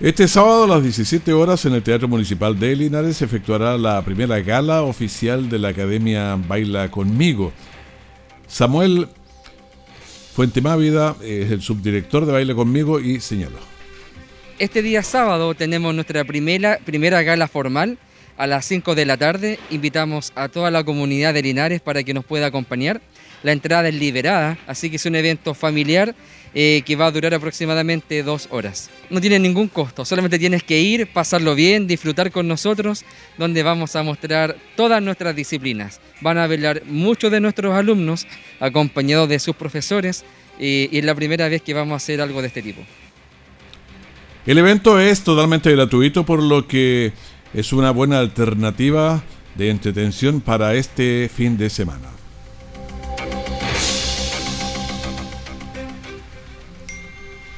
Este 0.00 0.26
sábado 0.28 0.64
a 0.64 0.66
las 0.66 0.82
17 0.82 1.30
horas 1.34 1.66
en 1.66 1.74
el 1.74 1.82
Teatro 1.82 2.08
Municipal 2.08 2.58
de 2.58 2.74
Linares 2.74 3.18
se 3.18 3.26
efectuará 3.26 3.76
la 3.76 4.02
primera 4.02 4.40
gala 4.40 4.80
oficial 4.80 5.50
de 5.50 5.58
la 5.58 5.68
Academia 5.68 6.36
Baila 6.36 6.90
Conmigo. 6.90 7.52
Samuel 8.46 9.08
Fuentemávida 10.34 11.16
es 11.22 11.50
el 11.50 11.60
subdirector 11.60 12.24
de 12.24 12.32
Baila 12.32 12.54
Conmigo 12.54 12.98
y 12.98 13.20
señaló. 13.20 13.58
Este 14.58 14.80
día 14.80 15.02
sábado 15.02 15.52
tenemos 15.52 15.94
nuestra 15.94 16.24
primera, 16.24 16.78
primera 16.82 17.22
gala 17.22 17.46
formal 17.46 17.98
a 18.38 18.46
las 18.46 18.64
5 18.64 18.94
de 18.94 19.04
la 19.04 19.18
tarde. 19.18 19.58
Invitamos 19.68 20.32
a 20.34 20.48
toda 20.48 20.70
la 20.70 20.82
comunidad 20.82 21.34
de 21.34 21.42
Linares 21.42 21.82
para 21.82 22.02
que 22.04 22.14
nos 22.14 22.24
pueda 22.24 22.46
acompañar. 22.46 23.02
La 23.42 23.52
entrada 23.52 23.90
es 23.90 23.94
liberada, 23.94 24.56
así 24.66 24.88
que 24.88 24.96
es 24.96 25.04
un 25.04 25.16
evento 25.16 25.52
familiar 25.52 26.14
eh, 26.54 26.82
que 26.84 26.96
va 26.96 27.06
a 27.06 27.10
durar 27.12 27.32
aproximadamente 27.34 28.22
dos 28.22 28.48
horas. 28.50 28.90
No 29.08 29.20
tiene 29.20 29.38
ningún 29.38 29.68
costo, 29.68 30.04
solamente 30.04 30.38
tienes 30.38 30.62
que 30.62 30.80
ir, 30.80 31.06
pasarlo 31.06 31.54
bien, 31.54 31.86
disfrutar 31.86 32.30
con 32.30 32.48
nosotros, 32.48 33.04
donde 33.38 33.62
vamos 33.62 33.94
a 33.96 34.02
mostrar 34.02 34.56
todas 34.76 35.02
nuestras 35.02 35.36
disciplinas. 35.36 36.00
Van 36.20 36.38
a 36.38 36.46
velar 36.46 36.82
muchos 36.86 37.30
de 37.30 37.40
nuestros 37.40 37.74
alumnos 37.74 38.26
acompañados 38.58 39.28
de 39.28 39.38
sus 39.38 39.54
profesores 39.54 40.24
eh, 40.58 40.88
y 40.90 40.98
es 40.98 41.04
la 41.04 41.14
primera 41.14 41.48
vez 41.48 41.62
que 41.62 41.74
vamos 41.74 41.94
a 41.94 41.96
hacer 41.96 42.20
algo 42.20 42.40
de 42.40 42.48
este 42.48 42.62
tipo. 42.62 42.82
El 44.46 44.58
evento 44.58 44.98
es 44.98 45.22
totalmente 45.22 45.70
gratuito, 45.70 46.24
por 46.24 46.42
lo 46.42 46.66
que 46.66 47.12
es 47.54 47.72
una 47.72 47.90
buena 47.90 48.18
alternativa 48.18 49.22
de 49.54 49.70
entretención 49.70 50.40
para 50.40 50.74
este 50.74 51.30
fin 51.32 51.56
de 51.56 51.70
semana. 51.70 52.19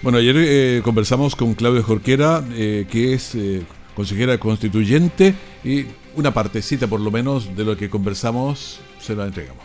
Bueno, 0.03 0.19
ayer 0.19 0.35
eh, 0.37 0.83
conversamos 0.83 1.37
con 1.37 1.55
Claudia 1.55 1.81
Jorquera, 1.81 2.45
eh, 2.55 2.89
que 2.91 3.15
es 3.15 3.37
eh, 3.37 3.63
consejera 3.95 4.37
constituyente, 4.37 5.33
y 5.63 5.85
una 6.17 6.35
partecita 6.35 6.89
por 6.89 6.99
lo 6.99 7.13
menos 7.13 7.55
de 7.55 7.65
lo 7.65 7.77
que 7.77 7.89
conversamos 7.89 8.81
se 8.99 9.15
la 9.15 9.27
entregamos. 9.27 9.63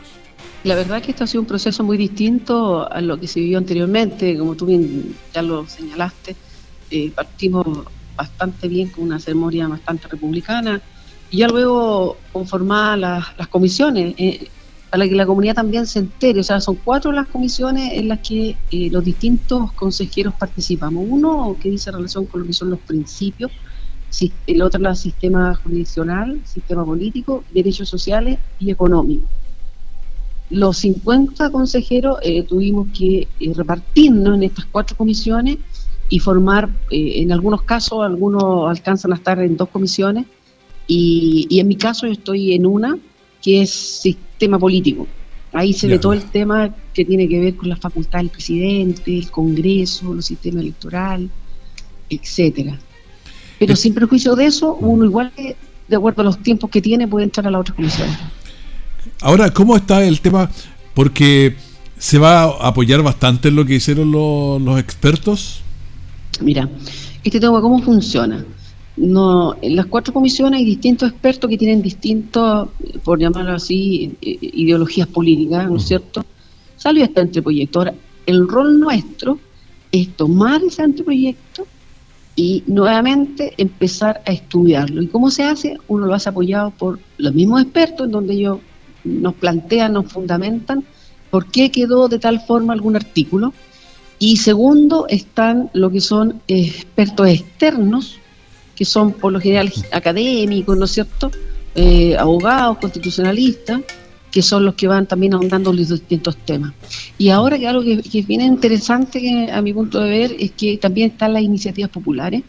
La 0.64 0.76
verdad 0.76 1.02
que 1.02 1.10
esto 1.10 1.24
ha 1.24 1.28
sido 1.28 1.42
un 1.42 1.48
proceso 1.48 1.84
muy 1.84 1.98
distinto 1.98 2.88
a 2.88 3.02
lo 3.02 3.20
que 3.20 3.26
se 3.26 3.40
vivió 3.40 3.58
anteriormente, 3.58 4.38
como 4.38 4.54
tú 4.54 4.68
bien 4.68 5.16
ya 5.34 5.42
lo 5.42 5.68
señalaste, 5.68 6.36
partimos 7.16 7.66
bastante 8.16 8.68
bien 8.68 8.90
con 8.90 9.06
una 9.06 9.20
ceremonia 9.20 9.68
bastante 9.68 10.08
republicana 10.08 10.80
y 11.32 11.38
ya 11.38 11.48
luego 11.48 12.18
conformadas 12.32 13.26
las 13.38 13.48
comisiones 13.48 14.14
para 14.90 15.08
que 15.08 15.16
la 15.16 15.26
comunidad 15.26 15.56
también 15.56 15.86
se 15.86 16.00
entere. 16.00 16.40
O 16.40 16.44
sea, 16.44 16.62
son 16.62 16.76
cuatro 16.76 17.12
las 17.12 17.28
comisiones 17.28 17.94
en 17.94 18.08
las 18.08 18.20
que 18.20 18.56
eh, 18.72 18.90
los 18.92 19.04
distintos 19.04 19.72
consejeros 19.74 20.34
participamos. 20.34 21.06
Uno 21.08 21.56
que 21.62 21.70
dice 21.70 21.92
relación 21.92 22.26
con 22.26 22.42
lo 22.42 22.48
que 22.48 22.54
son 22.54 22.70
los 22.70 22.80
principios, 22.80 23.52
el 24.48 24.62
otro 24.62 24.88
el 24.88 24.96
sistema 24.96 25.54
jurisdiccional, 25.56 26.40
sistema 26.46 26.86
político, 26.86 27.44
derechos 27.54 27.90
sociales 27.90 28.40
y 28.60 28.72
económicos. 28.72 29.30
Los 30.50 30.78
50 30.78 31.50
consejeros 31.50 32.20
eh, 32.24 32.44
tuvimos 32.44 32.88
que 32.98 33.28
eh, 33.40 33.54
repartirnos 33.54 34.36
en 34.36 34.44
estas 34.44 34.66
cuatro 34.66 34.96
comisiones 34.96 35.58
y 36.10 36.20
formar, 36.20 36.70
en 36.90 37.34
algunos 37.34 37.64
casos, 37.64 38.02
algunos 38.02 38.70
alcanzan 38.70 39.12
a 39.12 39.16
estar 39.16 39.40
en 39.42 39.58
dos 39.58 39.68
comisiones, 39.68 40.26
Y, 40.90 41.48
y 41.50 41.60
en 41.60 41.68
mi 41.68 41.76
caso 41.76 42.08
yo 42.08 42.14
estoy 42.14 42.54
en 42.54 42.66
una 42.66 42.98
que 43.42 43.62
es 43.62 43.70
sistema 44.38 44.60
político. 44.60 45.08
Ahí 45.52 45.74
se 45.74 45.88
ve 45.88 45.98
todo 45.98 46.14
el 46.14 46.24
tema 46.24 46.70
que 46.94 47.04
tiene 47.04 47.28
que 47.28 47.40
ver 47.40 47.56
con 47.56 47.70
la 47.70 47.76
facultad 47.76 48.20
del 48.20 48.30
presidente, 48.30 49.18
el 49.18 49.32
Congreso, 49.32 50.14
el 50.14 50.22
sistema 50.22 50.60
electoral, 50.62 51.30
etcétera. 52.10 52.78
Pero 53.58 53.76
sin 53.76 53.96
perjuicio 53.96 54.36
de 54.36 54.46
eso, 54.46 54.76
uno 54.76 55.06
igual 55.06 55.32
de 55.88 55.96
acuerdo 55.96 56.22
a 56.22 56.26
los 56.26 56.44
tiempos 56.44 56.70
que 56.70 56.82
tiene 56.82 57.08
puede 57.08 57.24
entrar 57.26 57.48
a 57.48 57.52
la 57.52 57.60
otra 57.60 57.74
comisión. 57.74 58.10
Ahora, 59.22 59.50
¿cómo 59.50 59.76
está 59.76 60.04
el 60.04 60.22
tema? 60.22 60.52
Porque 60.94 61.56
se 61.98 62.20
va 62.20 62.44
a 62.44 62.68
apoyar 62.68 63.02
bastante 63.02 63.48
en 63.48 63.56
lo 63.56 63.66
que 63.66 63.76
hicieron 63.76 64.12
los, 64.12 64.62
los 64.62 64.80
expertos. 64.80 65.62
Mira, 66.42 66.70
este 67.24 67.40
tema, 67.40 67.60
¿cómo 67.62 67.82
funciona? 67.82 68.46
No, 68.98 69.56
en 69.62 69.76
las 69.76 69.86
cuatro 69.86 70.12
comisiones 70.12 70.58
hay 70.60 70.66
distintos 70.66 71.12
expertos 71.12 71.48
que 71.50 71.58
tienen 71.58 71.84
distintos, 71.84 72.70
por 73.04 73.20
llamarlo 73.20 73.54
así, 73.54 74.16
eh, 74.22 74.38
ideologías 74.42 75.08
políticas, 75.08 75.70
¿no 75.70 75.78
es 75.78 75.84
cierto? 75.84 76.26
Salió 76.76 77.04
este 77.04 77.22
anteproyecto. 77.22 77.80
Ahora, 77.80 77.94
el 78.26 78.48
rol 78.48 78.80
nuestro 78.80 79.40
es 79.92 80.16
tomar 80.16 80.64
ese 80.64 80.82
anteproyecto 80.82 81.68
y 82.36 82.64
nuevamente 82.68 83.54
empezar 83.58 84.22
a 84.26 84.32
estudiarlo. 84.32 85.02
¿Y 85.02 85.08
cómo 85.08 85.30
se 85.30 85.44
hace? 85.44 85.78
Uno 85.88 86.08
lo 86.08 86.14
hace 86.16 86.30
apoyado 86.30 86.72
por 86.72 87.00
los 87.18 87.34
mismos 87.34 87.62
expertos, 87.62 88.08
en 88.08 88.12
donde 88.12 88.34
ellos 88.34 88.60
nos 89.04 89.36
plantean, 89.36 89.94
nos 89.94 90.12
fundamentan 90.12 90.84
por 91.30 91.48
qué 91.52 91.72
quedó 91.72 92.08
de 92.08 92.20
tal 92.20 92.40
forma 92.40 92.74
algún 92.74 92.96
artículo. 92.96 93.54
Y 94.20 94.38
segundo, 94.38 95.06
están 95.08 95.70
lo 95.74 95.92
que 95.92 96.02
son 96.02 96.42
expertos 96.48 97.28
externos, 97.28 98.20
que 98.78 98.86
son 98.86 99.12
por 99.14 99.34
lo 99.34 99.42
general 99.42 99.74
académicos, 99.92 100.78
¿no 100.78 100.86
es 100.86 100.92
cierto? 100.92 101.32
Eh, 101.74 102.16
abogados, 102.16 102.78
constitucionalistas, 102.78 103.82
que 104.32 104.42
son 104.44 104.66
los 104.66 104.76
que 104.76 104.88
van 104.88 105.08
también 105.08 105.34
ahondando 105.34 105.74
los 105.74 105.90
distintos 105.90 106.38
temas. 106.38 106.74
Y 107.18 107.30
ahora 107.30 107.58
que 107.58 107.68
algo 107.68 107.82
que, 107.82 108.02
es 108.20 108.28
bien 108.28 108.42
interesante 108.42 109.50
a 109.52 109.62
mi 109.64 109.74
punto 109.74 110.00
de 110.00 110.10
ver 110.10 110.36
es 110.38 110.52
que 110.52 110.78
también 110.78 111.12
están 111.12 111.34
las 111.34 111.42
iniciativas 111.42 111.90
populares, 111.90 112.44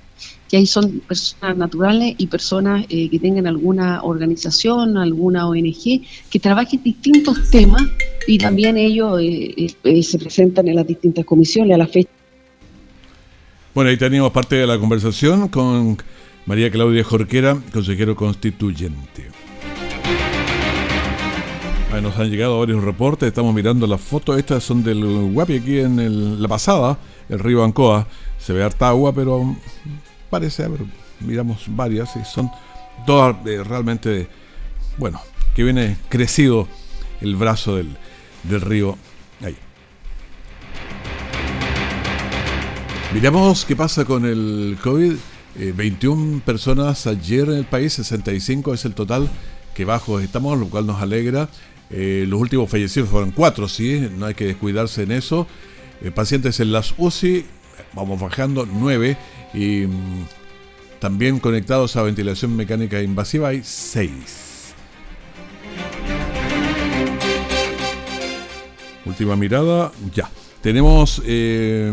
que 0.50 0.58
ahí 0.58 0.66
son 0.66 1.00
personas 1.00 1.56
naturales 1.56 2.14
y 2.18 2.26
personas 2.26 2.84
eh, 2.90 3.08
que 3.08 3.18
tengan 3.18 3.46
alguna 3.46 4.02
organización, 4.02 4.98
alguna 4.98 5.48
ONG, 5.48 6.02
que 6.28 6.40
trabajen 6.40 6.82
distintos 6.82 7.50
temas 7.50 7.82
y 8.26 8.36
también 8.36 8.76
ellos 8.76 9.18
eh, 9.22 10.02
se 10.02 10.18
presentan 10.18 10.68
en 10.68 10.76
las 10.76 10.86
distintas 10.86 11.24
comisiones 11.24 11.74
a 11.74 11.78
la 11.78 11.86
fecha. 11.86 12.17
Bueno, 13.78 13.92
ahí 13.92 13.96
teníamos 13.96 14.32
parte 14.32 14.56
de 14.56 14.66
la 14.66 14.76
conversación 14.76 15.46
con 15.46 15.96
María 16.46 16.68
Claudia 16.68 17.04
Jorquera, 17.04 17.56
consejero 17.72 18.16
constituyente 18.16 19.28
nos 22.02 22.18
han 22.18 22.28
llegado 22.28 22.58
varios 22.58 22.82
reportes, 22.82 23.28
estamos 23.28 23.54
mirando 23.54 23.86
las 23.86 24.00
fotos, 24.00 24.36
estas 24.36 24.64
son 24.64 24.82
del 24.82 25.30
Guapi 25.32 25.58
aquí 25.58 25.78
en 25.78 26.42
la 26.42 26.48
pasada, 26.48 26.98
el 27.28 27.38
río 27.38 27.62
Ancoa, 27.62 28.08
se 28.36 28.52
ve 28.52 28.64
harta 28.64 28.88
agua, 28.88 29.12
pero 29.12 29.56
parece, 30.28 30.66
miramos 31.20 31.64
varias 31.68 32.16
y 32.16 32.24
son 32.24 32.50
todas 33.06 33.36
eh, 33.46 33.62
realmente, 33.62 34.28
bueno, 34.96 35.20
que 35.54 35.62
viene 35.62 35.98
crecido 36.08 36.66
el 37.20 37.36
brazo 37.36 37.76
del, 37.76 37.96
río 38.42 38.98
ahí. 39.40 39.56
Miramos 43.14 43.64
qué 43.64 43.74
pasa 43.74 44.04
con 44.04 44.26
el 44.26 44.76
COVID. 44.82 45.14
21 45.74 46.36
eh, 46.36 46.40
personas 46.44 47.06
ayer 47.06 47.48
en 47.48 47.54
el 47.54 47.64
país, 47.64 47.94
65 47.94 48.74
es 48.74 48.84
el 48.84 48.94
total 48.94 49.28
que 49.74 49.84
bajo 49.84 50.20
estamos, 50.20 50.58
lo 50.58 50.68
cual 50.68 50.86
nos 50.86 51.00
alegra. 51.00 51.48
Eh, 51.90 52.26
los 52.28 52.38
últimos 52.38 52.70
fallecidos 52.70 53.08
fueron 53.08 53.30
cuatro, 53.30 53.66
sí, 53.66 54.08
no 54.16 54.26
hay 54.26 54.34
que 54.34 54.44
descuidarse 54.44 55.04
en 55.04 55.12
eso. 55.12 55.46
Eh, 56.02 56.10
pacientes 56.10 56.60
en 56.60 56.70
las 56.70 56.94
UCI, 56.98 57.46
vamos 57.94 58.20
bajando, 58.20 58.66
nueve. 58.66 59.16
Y 59.54 59.86
mm, 59.86 60.26
también 61.00 61.40
conectados 61.40 61.96
a 61.96 62.02
ventilación 62.02 62.54
mecánica 62.54 63.00
invasiva 63.02 63.48
hay 63.48 63.62
seis. 63.64 64.74
Última 69.06 69.34
mirada, 69.34 69.92
ya. 70.14 70.30
Tenemos 70.60 71.22
eh, 71.24 71.90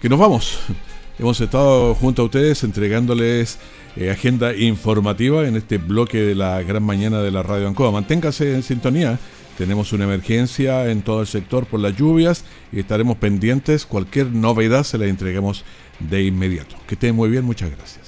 que 0.00 0.08
nos 0.08 0.18
vamos. 0.18 0.58
Hemos 1.18 1.40
estado 1.40 1.94
junto 1.96 2.22
a 2.22 2.24
ustedes 2.26 2.62
entregándoles 2.62 3.58
eh, 3.96 4.10
agenda 4.10 4.54
informativa 4.54 5.48
en 5.48 5.56
este 5.56 5.78
bloque 5.78 6.18
de 6.18 6.36
la 6.36 6.62
gran 6.62 6.84
mañana 6.84 7.20
de 7.20 7.32
la 7.32 7.42
Radio 7.42 7.66
Ancoa. 7.66 7.90
Manténgase 7.90 8.54
en 8.54 8.62
sintonía. 8.62 9.18
Tenemos 9.56 9.92
una 9.92 10.04
emergencia 10.04 10.88
en 10.88 11.02
todo 11.02 11.20
el 11.20 11.26
sector 11.26 11.66
por 11.66 11.80
las 11.80 11.96
lluvias 11.96 12.44
y 12.72 12.78
estaremos 12.78 13.16
pendientes. 13.16 13.84
Cualquier 13.86 14.32
novedad 14.32 14.84
se 14.84 14.98
la 14.98 15.06
entregamos 15.06 15.64
de 15.98 16.22
inmediato. 16.22 16.76
Que 16.86 16.94
estén 16.94 17.16
muy 17.16 17.28
bien, 17.28 17.44
muchas 17.44 17.70
gracias. 17.72 18.07